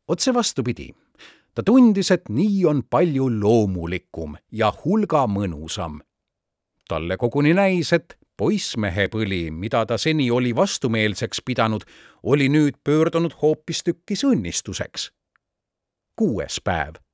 otse 0.07 0.33
vastupidi, 0.33 0.89
ta 1.53 1.63
tundis, 1.63 2.11
et 2.11 2.29
nii 2.29 2.65
on 2.65 2.83
palju 2.83 3.29
loomulikum 3.41 4.37
ja 4.51 4.73
hulga 4.85 5.27
mõnusam. 5.27 6.01
talle 6.87 7.17
koguni 7.17 7.53
näis, 7.53 7.93
et 7.93 8.17
poissmehe 8.37 9.07
põli, 9.07 9.51
mida 9.51 9.85
ta 9.85 9.97
seni 9.97 10.31
oli 10.31 10.55
vastumeelseks 10.55 11.41
pidanud, 11.45 11.83
oli 12.23 12.49
nüüd 12.49 12.81
pöördunud 12.83 13.33
hoopistükkis 13.41 14.23
õnnistuseks. 14.23 15.11
kuues 16.15 16.61
päev 16.63 17.05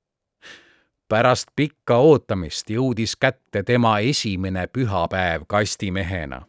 pärast 1.12 1.50
pikka 1.56 1.98
ootamist 2.00 2.70
jõudis 2.72 3.18
kätte 3.20 3.66
tema 3.68 3.98
esimene 4.00 4.68
pühapäev 4.68 5.44
kastimehena. 5.48 6.42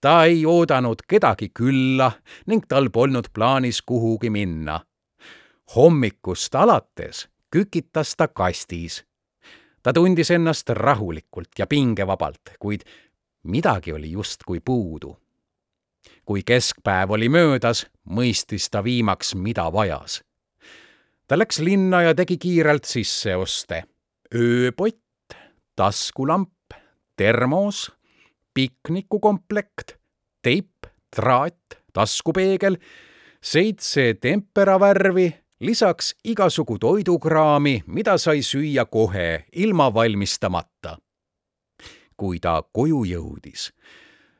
ta 0.00 0.24
ei 0.24 0.46
oodanud 0.46 1.02
kedagi 1.08 1.48
külla 1.48 2.12
ning 2.46 2.62
tal 2.68 2.90
polnud 2.90 3.32
plaanis 3.34 3.82
kuhugi 3.82 4.30
minna. 4.30 4.80
hommikust 5.76 6.54
alates 6.54 7.28
kükitas 7.56 8.14
ta 8.16 8.28
kastis. 8.28 9.04
ta 9.82 9.92
tundis 9.92 10.30
ennast 10.30 10.68
rahulikult 10.68 11.58
ja 11.58 11.66
pingevabalt, 11.66 12.54
kuid 12.58 12.80
midagi 13.42 13.92
oli 13.92 14.10
justkui 14.10 14.60
puudu. 14.60 15.18
kui 16.24 16.42
keskpäev 16.42 17.10
oli 17.10 17.28
möödas, 17.28 17.86
mõistis 18.06 18.68
ta 18.70 18.84
viimaks, 18.84 19.34
mida 19.34 19.72
vajas 19.72 20.22
ta 21.32 21.38
läks 21.38 21.62
linna 21.64 22.02
ja 22.02 22.14
tegi 22.14 22.36
kiirelt 22.36 22.84
sisseoste. 22.84 23.84
ööpott, 24.34 25.36
taskulamp, 25.76 26.74
termos, 27.16 27.92
piknikukomplekt, 28.54 29.96
teip, 30.42 30.86
traat, 31.16 31.78
taskupeegel, 31.92 32.76
seitse 33.40 34.14
temperavärvi, 34.20 35.32
lisaks 35.60 36.14
igasugu 36.24 36.76
toidukraami, 36.78 37.82
mida 37.86 38.18
sai 38.18 38.44
süüa 38.44 38.84
kohe, 38.84 39.44
ilma 39.52 39.88
valmistamata. 39.94 40.98
Kui 42.22 42.38
ta 42.38 42.60
koju 42.62 43.00
jõudis, 43.08 43.72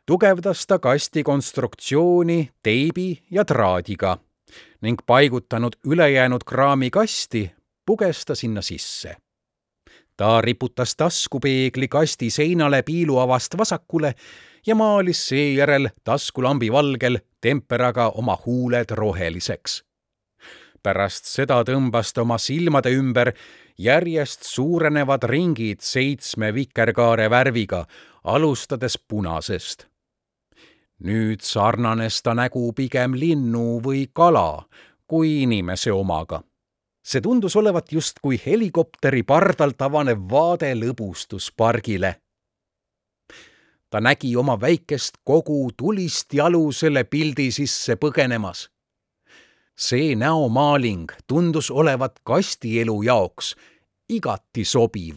tugevdas 0.07 0.61
ta 0.71 0.79
kasti 0.79 1.25
konstruktsiooni 1.27 2.53
teibi 2.63 3.09
ja 3.31 3.43
traadiga 3.45 4.19
ning 4.83 5.01
paigutanud 5.07 5.75
ülejäänud 5.87 6.45
kraami 6.47 6.91
kasti, 6.95 7.51
puges 7.87 8.25
ta 8.25 8.35
sinna 8.39 8.63
sisse. 8.63 9.17
ta 10.17 10.41
riputas 10.41 10.95
taskupeegli 10.97 11.89
kasti 11.89 12.31
seinale 12.31 12.83
piiluavast 12.83 13.59
vasakule 13.59 14.15
ja 14.67 14.75
maalis 14.75 15.29
seejärel 15.29 15.89
taskulambi 16.05 16.73
valgel 16.73 17.19
temperaga 17.41 18.09
oma 18.09 18.39
huuled 18.47 18.91
roheliseks. 18.91 19.85
Pärast 20.83 21.31
seda 21.31 21.63
tõmbas 21.65 22.13
ta 22.13 22.23
oma 22.23 22.39
silmade 22.39 22.93
ümber 22.95 23.33
järjest 23.79 24.45
suurenevad 24.49 25.25
ringid 25.25 25.81
seitsme 25.81 26.53
vikerkaare 26.55 27.31
värviga, 27.31 27.87
alustades 28.25 28.99
punasest 28.99 29.89
nüüd 31.03 31.43
sarnanes 31.43 32.21
ta 32.23 32.35
nägu 32.35 32.71
pigem 32.79 33.17
linnu 33.19 33.81
või 33.83 34.07
kala 34.15 34.65
kui 35.07 35.43
inimese 35.43 35.93
omaga. 35.93 36.43
see 37.05 37.21
tundus 37.21 37.57
olevat 37.57 37.93
justkui 37.93 38.41
helikopteri 38.47 39.23
pardalt 39.23 39.83
avanev 39.83 40.19
vaade 40.31 40.75
lõbustuspargile. 40.75 42.15
ta 43.91 44.01
nägi 44.01 44.37
oma 44.37 44.61
väikest 44.61 45.19
kogu 45.25 45.71
tulist 45.77 46.35
jalu 46.35 46.73
selle 46.73 47.05
pildi 47.05 47.51
sisse 47.53 47.97
põgenemas. 47.97 48.71
See 49.79 50.15
näomaaling 50.15 51.11
tundus 51.27 51.71
olevat 51.71 52.21
kastielu 52.25 53.03
jaoks 53.03 53.55
igati 54.09 54.65
sobiv 54.65 55.17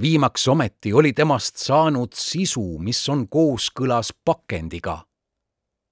viimaks 0.00 0.48
ometi 0.48 0.92
oli 0.92 1.12
temast 1.12 1.56
saanud 1.56 2.12
sisu, 2.14 2.78
mis 2.78 3.08
on 3.08 3.28
kooskõlas 3.28 4.12
pakendiga. 4.24 5.04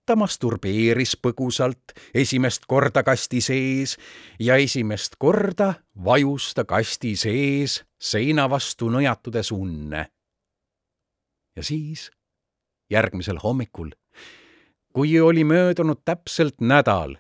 ta 0.07 0.17
masturbeeris 0.17 1.19
põgusalt 1.21 1.93
esimest 2.15 2.65
korda 2.67 3.03
kasti 3.05 3.41
sees 3.45 3.99
ja 4.41 4.57
esimest 4.57 5.17
korda 5.19 5.75
vajus 6.05 6.55
ta 6.55 6.65
kasti 6.65 7.17
sees 7.17 7.85
seina 8.01 8.49
vastu 8.51 8.89
nõjatudes 8.91 9.53
unne. 9.53 10.07
ja 11.57 11.63
siis, 11.63 12.11
järgmisel 12.91 13.39
hommikul, 13.43 13.91
kui 14.93 15.21
oli 15.21 15.45
möödunud 15.45 16.01
täpselt 16.05 16.61
nädal, 16.61 17.17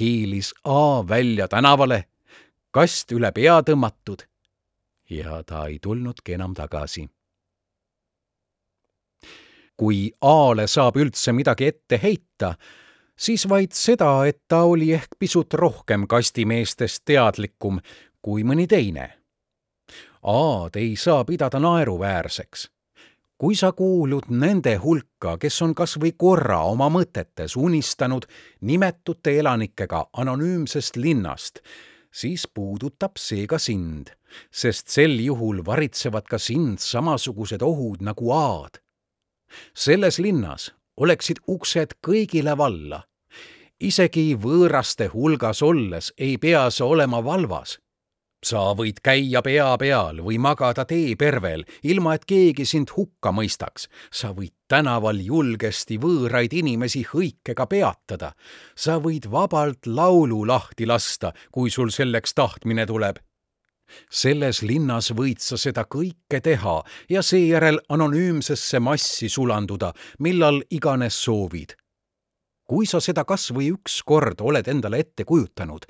hiilis 0.00 0.54
A 0.64 1.08
välja 1.08 1.48
tänavale, 1.48 2.04
kast 2.70 3.12
üle 3.12 3.32
pea 3.32 3.60
tõmmatud 3.62 4.24
ja 5.10 5.42
ta 5.42 5.66
ei 5.66 5.78
tulnudki 5.78 6.32
enam 6.32 6.54
tagasi. 6.54 7.08
kui 9.76 10.12
A-le 10.20 10.66
saab 10.70 10.96
üldse 10.96 11.32
midagi 11.32 11.66
ette 11.66 11.98
heita, 12.02 12.54
siis 13.18 13.48
vaid 13.48 13.72
seda, 13.74 14.26
et 14.26 14.38
ta 14.48 14.62
oli 14.62 14.92
ehk 14.94 15.16
pisut 15.18 15.54
rohkem 15.54 16.06
kastimeestest 16.06 17.02
teadlikum 17.04 17.80
kui 18.22 18.44
mõni 18.44 18.68
teine. 18.70 19.08
A-d 20.22 20.78
ei 20.78 20.94
saa 20.96 21.24
pidada 21.24 21.58
naeruväärseks 21.58 22.68
kui 23.38 23.56
sa 23.58 23.72
kuulud 23.72 24.28
nende 24.30 24.76
hulka, 24.82 25.36
kes 25.40 25.56
on 25.66 25.74
kas 25.74 25.96
või 26.00 26.12
korra 26.18 26.60
oma 26.70 26.88
mõtetes 26.92 27.56
unistanud 27.58 28.26
nimetute 28.62 29.38
elanikega 29.40 30.04
anonüümsest 30.12 30.96
linnast, 30.96 31.60
siis 32.14 32.46
puudutab 32.46 33.18
see 33.18 33.46
ka 33.50 33.58
sind, 33.58 34.12
sest 34.50 34.88
sel 34.94 35.18
juhul 35.20 35.64
varitsevad 35.66 36.28
ka 36.30 36.38
sind 36.38 36.78
samasugused 36.82 37.62
ohud 37.62 38.02
nagu 38.06 38.30
A-d. 38.32 38.78
selles 39.74 40.18
linnas 40.18 40.70
oleksid 40.96 41.42
uksed 41.48 41.98
kõigile 42.06 42.56
valla. 42.58 43.02
isegi 43.80 44.36
võõraste 44.38 45.10
hulgas 45.12 45.62
olles 45.62 46.12
ei 46.18 46.38
pea 46.38 46.70
sa 46.70 46.84
olema 46.84 47.18
valvas 47.24 47.78
sa 48.44 48.72
võid 48.76 49.00
käia 49.04 49.40
pea 49.44 49.72
peal 49.80 50.20
või 50.24 50.38
magada 50.42 50.84
teepervel, 50.88 51.64
ilma 51.82 52.14
et 52.16 52.24
keegi 52.28 52.66
sind 52.68 52.92
hukka 52.96 53.32
mõistaks. 53.32 53.88
sa 54.10 54.32
võid 54.32 54.52
tänaval 54.68 55.20
julgesti 55.20 55.98
võõraid 55.98 56.52
inimesi 56.52 57.04
hõikega 57.12 57.66
peatada. 57.66 58.32
sa 58.76 58.98
võid 58.98 59.30
vabalt 59.30 59.86
laulu 59.86 60.46
lahti 60.46 60.86
lasta, 60.86 61.32
kui 61.52 61.70
sul 61.70 61.90
selleks 61.90 62.34
tahtmine 62.34 62.86
tuleb. 62.86 63.16
selles 64.10 64.62
linnas 64.62 65.10
võid 65.12 65.38
sa 65.38 65.56
seda 65.56 65.84
kõike 65.84 66.40
teha 66.40 66.82
ja 67.08 67.22
seejärel 67.22 67.80
anonüümsesse 67.88 68.80
massi 68.80 69.28
sulanduda, 69.28 69.92
millal 70.18 70.62
iganes 70.70 71.14
soovid. 71.24 71.76
kui 72.68 72.86
sa 72.86 73.00
seda 73.00 73.24
kas 73.24 73.50
või 73.52 73.72
üks 73.72 74.02
kord 74.04 74.40
oled 74.40 74.68
endale 74.68 74.98
ette 74.98 75.24
kujutanud, 75.24 75.84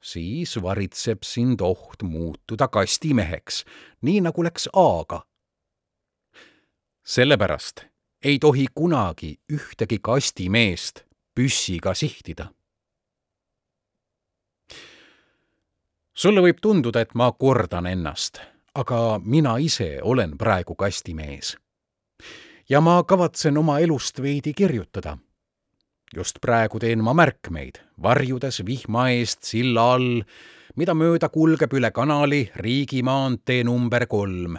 siis 0.00 0.62
varitseb 0.62 1.22
sind 1.22 1.60
oht 1.60 2.02
muutuda 2.02 2.68
kastimeheks, 2.68 3.64
nii 4.02 4.20
nagu 4.20 4.44
läks 4.44 4.68
A-ga. 4.72 5.22
sellepärast, 7.04 7.80
ei 8.24 8.38
tohi 8.38 8.66
kunagi 8.74 9.38
ühtegi 9.52 9.98
kastimeest 10.02 11.04
püssiga 11.34 11.94
sihtida. 11.94 12.50
sulle 16.16 16.40
võib 16.40 16.60
tunduda, 16.62 17.00
et 17.00 17.14
ma 17.14 17.32
kordan 17.32 17.86
ennast, 17.86 18.40
aga 18.74 19.20
mina 19.24 19.58
ise 19.58 19.98
olen 20.02 20.38
praegu 20.38 20.74
kastimees. 20.74 21.56
ja 22.68 22.80
ma 22.80 23.04
kavatsen 23.04 23.58
oma 23.58 23.78
elust 23.78 24.22
veidi 24.22 24.54
kirjutada. 24.54 25.18
Just 26.14 26.38
praegu 26.40 26.78
teen 26.78 27.02
ma 27.02 27.14
märkmeid, 27.16 27.80
varjudes 28.02 28.62
vihma 28.66 29.08
eest 29.16 29.42
silla 29.44 29.92
all, 29.96 30.22
mida 30.76 30.94
mööda 30.94 31.28
kulgeb 31.32 31.72
üle 31.74 31.90
kanali 31.90 32.46
riigimaantee 32.56 33.64
number 33.64 34.06
kolm 34.06 34.58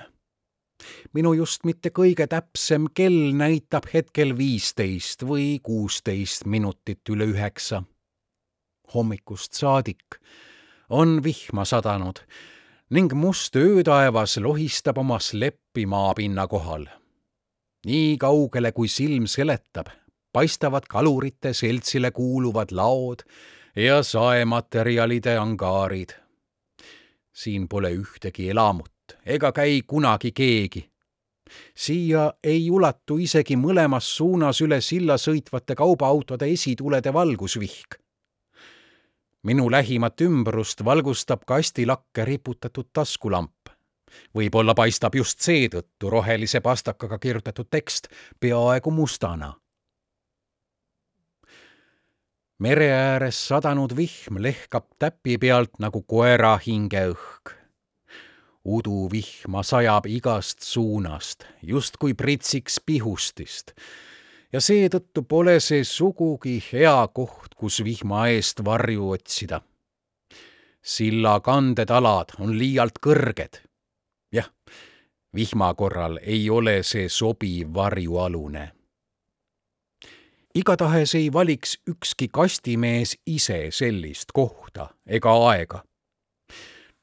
minu 1.16 1.34
just 1.38 1.66
mitte 1.68 1.92
kõige 1.96 2.28
täpsem 2.30 2.88
kell 2.96 3.34
näitab 3.38 3.88
hetkel 3.94 4.36
viisteist 4.38 5.24
või 5.28 5.58
kuusteist 5.64 6.46
minutit 6.46 7.10
üle 7.10 7.30
üheksa. 7.34 7.84
hommikust 8.94 9.54
saadik 9.54 10.20
on 10.90 11.24
vihma 11.24 11.66
sadanud 11.66 12.22
ning 12.90 13.14
must 13.14 13.56
öötaevas 13.56 14.38
lohistab 14.38 14.98
oma 14.98 15.20
sleppi 15.20 15.86
maapinna 15.86 16.48
kohal. 16.48 16.86
nii 17.86 18.18
kaugele, 18.18 18.72
kui 18.72 18.88
silm 18.88 19.28
seletab, 19.28 19.88
paistavad 20.34 20.84
kalurite 20.90 21.54
seltsile 21.54 22.12
kuuluvad 22.12 22.72
laod 22.72 23.20
ja 23.76 24.04
saematerjalide 24.04 25.38
angaarid. 25.38 26.10
siin 27.34 27.68
pole 27.68 27.92
ühtegi 27.94 28.50
elamut 28.50 29.18
ega 29.26 29.52
käi 29.52 29.82
kunagi 29.88 30.32
keegi. 30.32 30.90
siia 31.76 32.34
ei 32.44 32.72
ulatu 32.72 33.18
isegi 33.18 33.56
mõlemas 33.56 34.10
suunas 34.18 34.62
üle 34.62 34.82
silla 34.82 35.18
sõitvate 35.18 35.76
kaubaautode 35.76 36.46
esitulede 36.46 37.14
valgusvihk. 37.14 37.96
minu 39.44 39.72
lähimat 39.72 40.22
ümbrust 40.22 40.86
valgustab 40.86 41.46
kastilakke 41.46 42.26
riputatud 42.26 42.90
taskulamp. 42.94 43.70
võib-olla 44.38 44.74
paistab 44.74 45.16
just 45.16 45.40
seetõttu 45.40 46.10
rohelise 46.10 46.62
pastakaga 46.62 47.20
kirjutatud 47.20 47.68
tekst 47.70 48.08
peaaegu 48.40 48.92
mustana 48.92 49.54
mere 52.60 52.92
ääres 52.92 53.48
sadanud 53.48 53.94
vihm 53.98 54.42
lehkab 54.42 54.86
täpi 55.00 55.38
pealt 55.38 55.80
nagu 55.80 56.02
koera 56.02 56.58
hingeõhk 56.58 57.58
uduvihma 58.68 59.64
sajab 59.64 60.06
igast 60.12 60.60
suunast, 60.62 61.46
justkui 61.62 62.14
pritsiks 62.14 62.82
pihustist. 62.86 63.72
ja 64.54 64.60
seetõttu 64.64 65.24
pole 65.28 65.60
see 65.60 65.84
sugugi 65.84 66.58
hea 66.72 67.08
koht, 67.14 67.56
kus 67.56 67.80
vihma 67.84 68.28
eest 68.28 68.64
varju 68.66 69.12
otsida. 69.12 69.62
silla 70.82 71.40
kandetalad 71.40 72.36
on 72.40 72.58
liialt 72.58 73.00
kõrged. 73.00 73.62
jah, 74.32 74.52
vihma 75.34 75.74
korral 75.74 76.20
ei 76.22 76.50
ole 76.50 76.84
see 76.84 77.10
sobiv 77.10 77.74
varjualune 77.74 78.77
igatahes 80.58 81.16
ei 81.16 81.28
valiks 81.34 81.78
ükski 81.90 82.28
kastimees 82.34 83.18
ise 83.26 83.68
sellist 83.72 84.34
kohta 84.34 84.90
ega 85.06 85.34
aega 85.50 85.84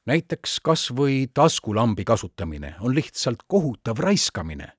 näiteks 0.05 0.59
kas 0.63 0.89
või 0.95 1.27
taskulambi 1.33 2.05
kasutamine 2.05 2.75
on 2.79 2.95
lihtsalt 2.95 3.45
kohutav 3.47 3.97
raiskamine. 3.97 4.71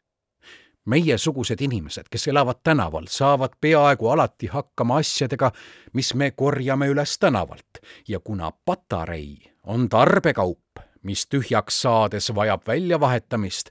meiesugused 0.86 1.60
inimesed, 1.60 2.06
kes 2.10 2.28
elavad 2.28 2.60
tänaval, 2.62 3.06
saavad 3.10 3.56
peaaegu 3.60 4.08
alati 4.08 4.46
hakkama 4.46 5.00
asjadega, 5.02 5.50
mis 5.92 6.14
me 6.14 6.30
korjame 6.30 6.86
üles 6.86 7.18
tänavalt 7.18 7.80
ja 8.08 8.20
kuna 8.20 8.52
patarei 8.64 9.52
on 9.62 9.88
tarbekaup, 9.88 10.78
mis 11.02 11.26
tühjaks 11.26 11.82
saades 11.82 12.34
vajab 12.34 12.62
väljavahetamist, 12.66 13.70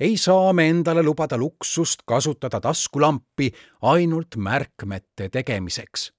ei 0.00 0.16
saa 0.16 0.52
me 0.52 0.68
endale 0.68 1.02
lubada 1.02 1.36
luksust 1.38 2.02
kasutada 2.06 2.60
taskulampi 2.60 3.52
ainult 3.82 4.36
märkmete 4.36 5.28
tegemiseks 5.28 6.12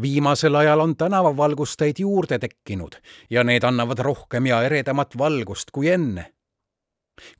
viimasel 0.00 0.54
ajal 0.54 0.80
on 0.80 0.96
tänavavalgusteid 0.96 1.94
juurde 1.98 2.38
tekkinud 2.38 2.92
ja 3.30 3.44
need 3.44 3.62
annavad 3.62 3.98
rohkem 3.98 4.46
ja 4.46 4.62
eredamat 4.62 5.18
valgust 5.18 5.70
kui 5.72 5.88
enne. 5.88 6.32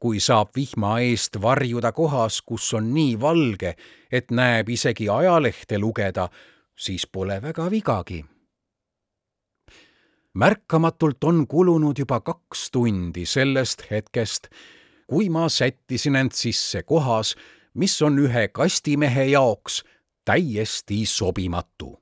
kui 0.00 0.20
saab 0.20 0.48
vihma 0.56 0.98
eest 1.04 1.36
varjuda 1.42 1.92
kohas, 1.92 2.40
kus 2.42 2.74
on 2.74 2.94
nii 2.94 3.20
valge, 3.20 3.74
et 4.12 4.30
näeb 4.30 4.68
isegi 4.68 5.08
ajalehte 5.08 5.78
lugeda, 5.78 6.28
siis 6.76 7.06
pole 7.06 7.42
väga 7.42 7.70
vigagi. 7.70 8.24
märkamatult 10.34 11.24
on 11.24 11.46
kulunud 11.46 11.98
juba 11.98 12.20
kaks 12.20 12.70
tundi 12.70 13.26
sellest 13.26 13.84
hetkest, 13.90 14.48
kui 15.06 15.28
ma 15.30 15.48
sättisin 15.48 16.16
end 16.16 16.34
sisse 16.34 16.82
kohas, 16.82 17.36
mis 17.74 18.00
on 18.02 18.18
ühe 18.18 18.48
kastimehe 18.48 19.30
jaoks 19.32 19.82
täiesti 20.24 21.04
sobimatu 21.06 21.94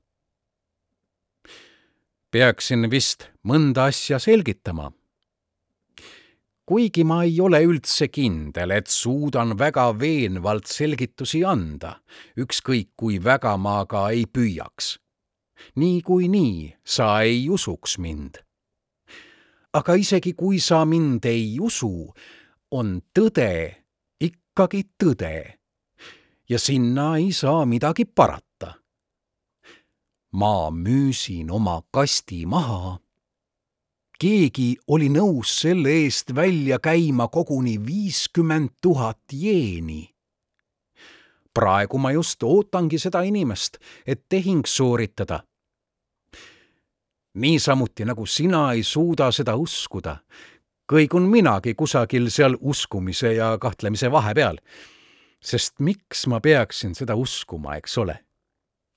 peaksin 2.35 2.89
vist 2.91 3.29
mõnda 3.47 3.85
asja 3.91 4.17
selgitama. 4.19 4.91
kuigi 6.67 7.03
ma 7.07 7.21
ei 7.23 7.37
ole 7.39 7.61
üldse 7.63 8.09
kindel, 8.11 8.73
et 8.75 8.89
suudan 8.91 9.53
väga 9.55 9.85
veenvalt 9.99 10.67
selgitusi 10.67 11.45
anda, 11.47 12.01
ükskõik 12.35 12.89
kui 12.99 13.21
väga 13.23 13.55
ma 13.57 13.85
ka 13.85 14.09
ei 14.11 14.25
püüaks. 14.25 14.97
niikuinii 15.79 16.75
sa 16.83 17.21
ei 17.21 17.47
usuks 17.49 17.97
mind. 17.97 18.43
aga 19.73 19.95
isegi 19.95 20.33
kui 20.33 20.59
sa 20.59 20.83
mind 20.85 21.25
ei 21.25 21.55
usu, 21.59 22.11
on 22.71 23.01
tõde 23.13 23.75
ikkagi 24.19 24.83
tõde. 25.03 25.57
ja 26.49 26.59
sinna 26.59 27.17
ei 27.17 27.31
saa 27.31 27.65
midagi 27.65 28.05
parata 28.05 28.85
ma 30.35 30.69
müüsin 30.69 31.51
oma 31.51 31.81
kasti 31.91 32.45
maha. 32.45 32.99
keegi 34.19 34.75
oli 34.87 35.07
nõus 35.11 35.51
selle 35.61 35.91
eest 36.03 36.31
välja 36.35 36.79
käima 36.79 37.27
koguni 37.27 37.75
viiskümmend 37.87 38.69
tuhat 38.81 39.21
jeeni. 39.31 40.09
praegu 41.53 41.97
ma 41.97 42.11
just 42.11 42.43
ootangi 42.43 42.99
seda 42.99 43.21
inimest, 43.21 43.77
et 44.05 44.25
tehing 44.29 44.65
sooritada. 44.65 45.43
niisamuti 47.33 48.05
nagu 48.05 48.25
sina 48.25 48.73
ei 48.73 48.83
suuda 48.83 49.31
seda 49.31 49.55
uskuda, 49.55 50.17
kõigun 50.91 51.29
minagi 51.29 51.73
kusagil 51.73 52.29
seal 52.29 52.57
uskumise 52.61 53.33
ja 53.33 53.57
kahtlemise 53.57 54.11
vahepeal. 54.11 54.57
sest 55.45 55.79
miks 55.79 56.27
ma 56.27 56.39
peaksin 56.39 56.95
seda 56.95 57.15
uskuma, 57.15 57.75
eks 57.75 57.97
ole 57.97 58.25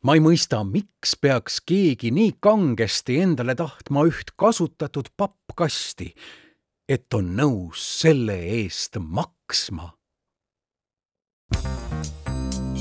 ma 0.05 0.15
ei 0.15 0.23
mõista, 0.23 0.63
miks 0.65 1.17
peaks 1.21 1.59
keegi 1.67 2.11
nii 2.15 2.37
kangesti 2.41 3.19
endale 3.23 3.55
tahtma 3.59 4.05
üht 4.09 4.35
kasutatud 4.39 5.11
pappkasti, 5.17 6.13
et 6.89 7.15
on 7.15 7.35
nõus 7.37 7.83
selle 8.01 8.39
eest 8.61 9.01
maksma. 9.01 9.95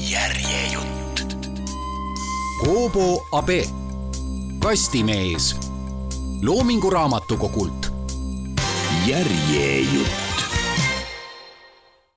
järjejutt. 0.07 1.35
Koobo 2.61 3.25
Abe, 3.33 3.63
kastimees 4.59 5.55
Loomingu 6.43 6.89
Raamatukogult. 6.89 7.96
Järjejutt 9.07 10.26